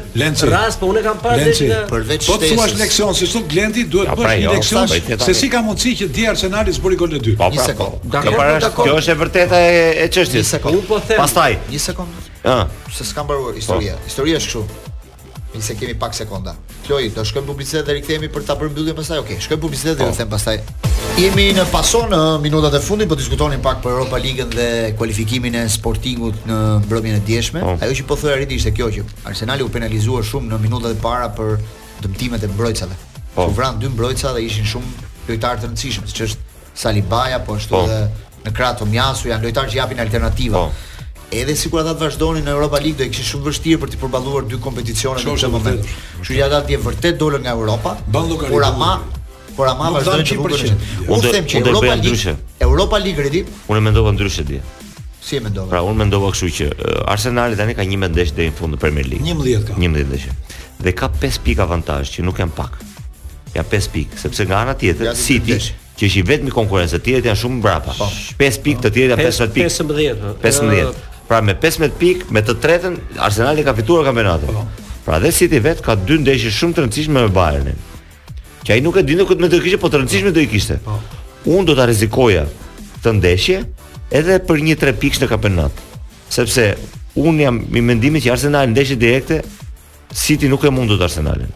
[0.53, 2.29] rast, po unë kam parë ndeshjen për vetë shtesë.
[2.29, 5.63] Po thua është leksion, si thon Glendi duhet bësh pra, një leksion se si ka
[5.65, 7.41] mundsi që di Arsenali të bëri golën e dytë.
[7.41, 7.89] Po, pra, po.
[8.05, 9.63] po kjo është e vërtetë
[10.05, 10.53] e çështjes.
[10.59, 10.85] sekond.
[10.91, 12.33] Po Pastaj, një sekond.
[12.45, 12.69] Ja.
[12.93, 13.97] Se s'ka mbaruar historia.
[13.97, 14.03] Oh.
[14.05, 14.93] Historia është kështu.
[15.55, 16.53] Ne se kemi pak sekonda.
[16.85, 19.21] Kloi, do shkojmë publicitet dhe rikthehemi për ta bërë mbyllje pastaj.
[19.23, 20.09] Okej, okay, shkojmë publicitet dhe oh.
[20.11, 20.59] rikthehemi pastaj.
[21.17, 24.65] Jemi në pason në minutat e fundit, po diskutonin pak për Europa Ligën dhe
[24.99, 27.63] kualifikimin e sportingut në mbrëmjen e djeshme.
[27.65, 27.77] Oh.
[27.81, 30.99] Ajo që po thua Ariti ishte kjo që Arsenali u penalizua shumë në minutat e
[31.05, 31.55] para për
[32.05, 32.99] dëmtimet e mbrojtësave.
[33.37, 33.53] Po oh.
[33.57, 36.43] vran dy mbrojtësa dhe ishin shumë lojtarë të rëndësishëm, siç është
[36.75, 38.19] Saliba po ashtu edhe oh.
[38.43, 40.65] në Kratomiasu janë lojtarë që japin alternativa.
[40.67, 40.91] Oh.
[41.33, 43.99] Edhe sikur ata të vazhdonin në Europa League do të kishte shumë vështirë për të
[44.03, 45.85] përballuar dy kompeticione në këtë moment.
[46.21, 47.95] Kështu që ata dje vërtet dolën nga Europa.
[48.13, 48.91] Por ama,
[49.57, 50.75] por ama vazhdon të luajë.
[51.07, 52.35] Unë them që Europa League, Europa League ridi.
[52.67, 53.41] Europa League ridi.
[53.71, 54.61] Unë mendova ndryshe dia.
[55.25, 55.71] Si e mendova?
[55.71, 56.67] Pra unë mendova kështu që
[57.13, 59.25] Arsenali tani ka 11 ndesh deri në fund të Premier League.
[59.33, 59.79] 11 ka.
[59.81, 60.29] 11 ndesh.
[60.85, 62.77] Dhe ka 5 pikë avantazh që nuk janë pak.
[63.55, 65.57] Ja 5 pikë, sepse nga ana tjetër City
[65.95, 67.95] që i vetëm konkurrencat e tjera janë shumë mbrapa.
[68.37, 68.65] 5 po.
[68.67, 70.39] pikë të tjera, 15 pikë.
[70.45, 70.71] 15.
[71.09, 71.11] 15.
[71.29, 74.51] Pra me 15 pikë, me të tretën Arsenali ka fituar kampionatin.
[74.53, 74.65] Po.
[75.05, 77.79] Pra dhe City vet ka dy ndeshje shumë të rëndësishme me Bayernin.
[78.65, 80.77] Që ai nuk e dinë këtë më të kishte, po të rëndësishme do i kishte.
[80.85, 80.99] Po.
[81.49, 82.45] Unë do ta rrezikoja
[83.05, 83.59] të ndeshje
[84.21, 85.83] edhe për një 3 pikë në kampionat.
[86.37, 86.69] Sepse
[87.21, 89.41] unë jam me mendimin që Arsenali ndeshje direkte
[90.15, 91.49] City nuk e mund dot Arsenalin.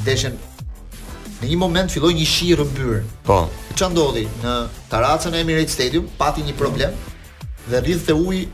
[0.00, 0.38] ndeshën
[1.42, 3.00] Në një moment filloi një shi rrëmbyr.
[3.26, 3.40] Po.
[3.74, 4.52] Ç'a ndodhi në
[4.92, 6.06] taracën e Emirates Stadium?
[6.18, 6.92] Pati një problem
[7.66, 8.44] dhe rrithte uji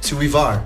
[0.00, 0.60] si uji var.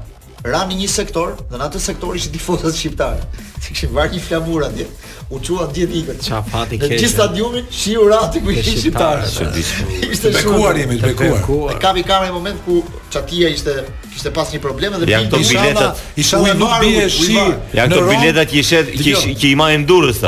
[0.45, 3.25] Ra në një sektor dhe në atë sektor ishte tifozët shqiptarë.
[3.57, 4.85] Si kishin varë një flamur atje
[5.31, 6.35] u çua të gjithë ikën.
[6.51, 6.87] fati ke?
[6.87, 9.25] Në gjithë stadiumin shiu rati ku ishin shqiptarët.
[9.27, 10.03] Po.
[10.13, 11.73] Ishte bekuar jemi, bekuar.
[11.75, 13.73] E kapi kamerë në moment ku Çatia ishte
[14.13, 15.99] kishte pas një problem dhe ja, ishte biletat.
[16.19, 17.35] Isha në nuk bie shi.
[17.75, 20.21] Ja këto biletat që ishte që i marrin Durrës.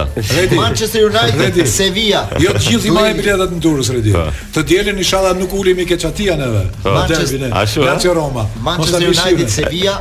[0.57, 2.25] Manchester United, Sevilla.
[2.43, 4.15] Jo të gjithë i marrin biletat në Durrës redi.
[4.17, 4.25] Po.
[4.57, 6.65] Të dielën inshallah nuk ulemi ke Çatia neve.
[6.83, 6.95] Po.
[6.99, 9.99] Manchester Roma, Manchester United, Sevilla,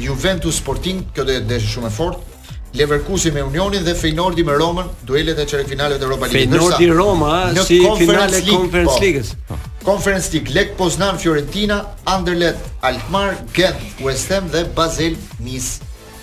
[0.00, 2.29] Juventus Sporting, kjo do të jetë shumë e fortë.
[2.72, 6.46] Leverkusen me Unionin dhe Feynordi me Romën, duelet e çerekfinalëve të Europa League.
[6.46, 9.38] Feynordi Roma në si finale e Conference League.
[9.48, 9.56] Po,
[9.86, 15.80] Conference League, Lek Poznan Fiorentina, Anderlecht Alkmaar, Gent West Ham dhe Basel Nice.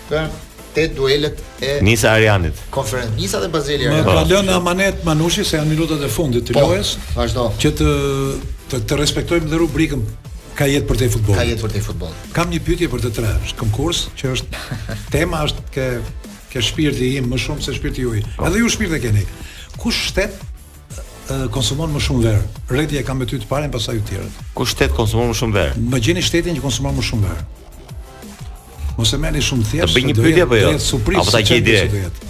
[0.08, 0.22] Kë
[0.74, 2.56] te duelet e Nisa Arianit.
[2.72, 4.06] Conference Nisa dhe Basel Arianit.
[4.06, 6.94] Më ka lënë amanet Manushi se janë minutat e fundit të po, lojës.
[7.18, 7.50] Vazhdo.
[7.60, 7.92] Që të
[8.72, 10.00] të, të respektojmë dhe rubrikën
[10.58, 11.38] ka jetë për të futbollit.
[11.38, 12.32] Ka jetë për të futbollit.
[12.36, 13.34] Kam një pyetje për të tre.
[13.60, 14.80] konkurs që është
[15.14, 15.86] tema është ke
[16.52, 18.22] ke shpirti im më shumë se shpirti juaj.
[18.36, 18.46] Po.
[18.48, 19.24] Edhe ju shpirt e keni.
[19.78, 20.34] Ku shtet
[21.52, 22.42] konsumon më shumë verë?
[22.72, 24.40] Rreti e ka me ty të parën pastaj ju të tjerët.
[24.56, 25.82] Ku shtet konsumon më shumë verë?
[25.92, 27.44] Më gjeni shtetin që konsumon më shumë verë.
[28.98, 29.92] Mos e merrni shumë thjesht.
[29.92, 30.72] Do bëj një pyetje apo jo?
[30.72, 32.24] Do të Apo ta gjej direkt.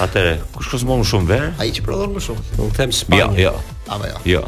[0.03, 1.47] Atëre, kush konsumon më shumë verë?
[1.63, 2.43] Ai që prodhon më shumë.
[2.59, 3.29] Nuk them Spanja.
[3.39, 3.55] Jo.
[3.87, 4.19] Apo jo.
[4.27, 4.41] jo.
[4.43, 4.47] Jo.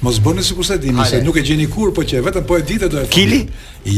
[0.00, 2.62] Mos bëni sikur se dini se nuk e gjeni kur, po që vetëm po e
[2.62, 3.16] ditë do e thoni.
[3.16, 3.48] Kili?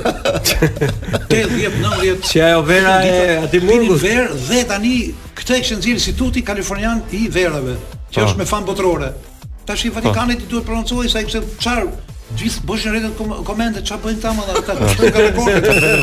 [2.30, 3.04] Që ajo vera e
[3.48, 3.98] aty Mungut.
[4.04, 4.94] ver dhe tani
[5.40, 7.74] këtë e kishin nxjerr Instituti Kalifornian i verave,
[8.14, 9.10] që është me famë botërore.
[9.66, 11.90] Tash i Vatikanit i duhet pronocoj sa ikse çfarë
[12.36, 14.74] gjithë bësh në rrjetet komente çfarë bëjnë ta madh ata.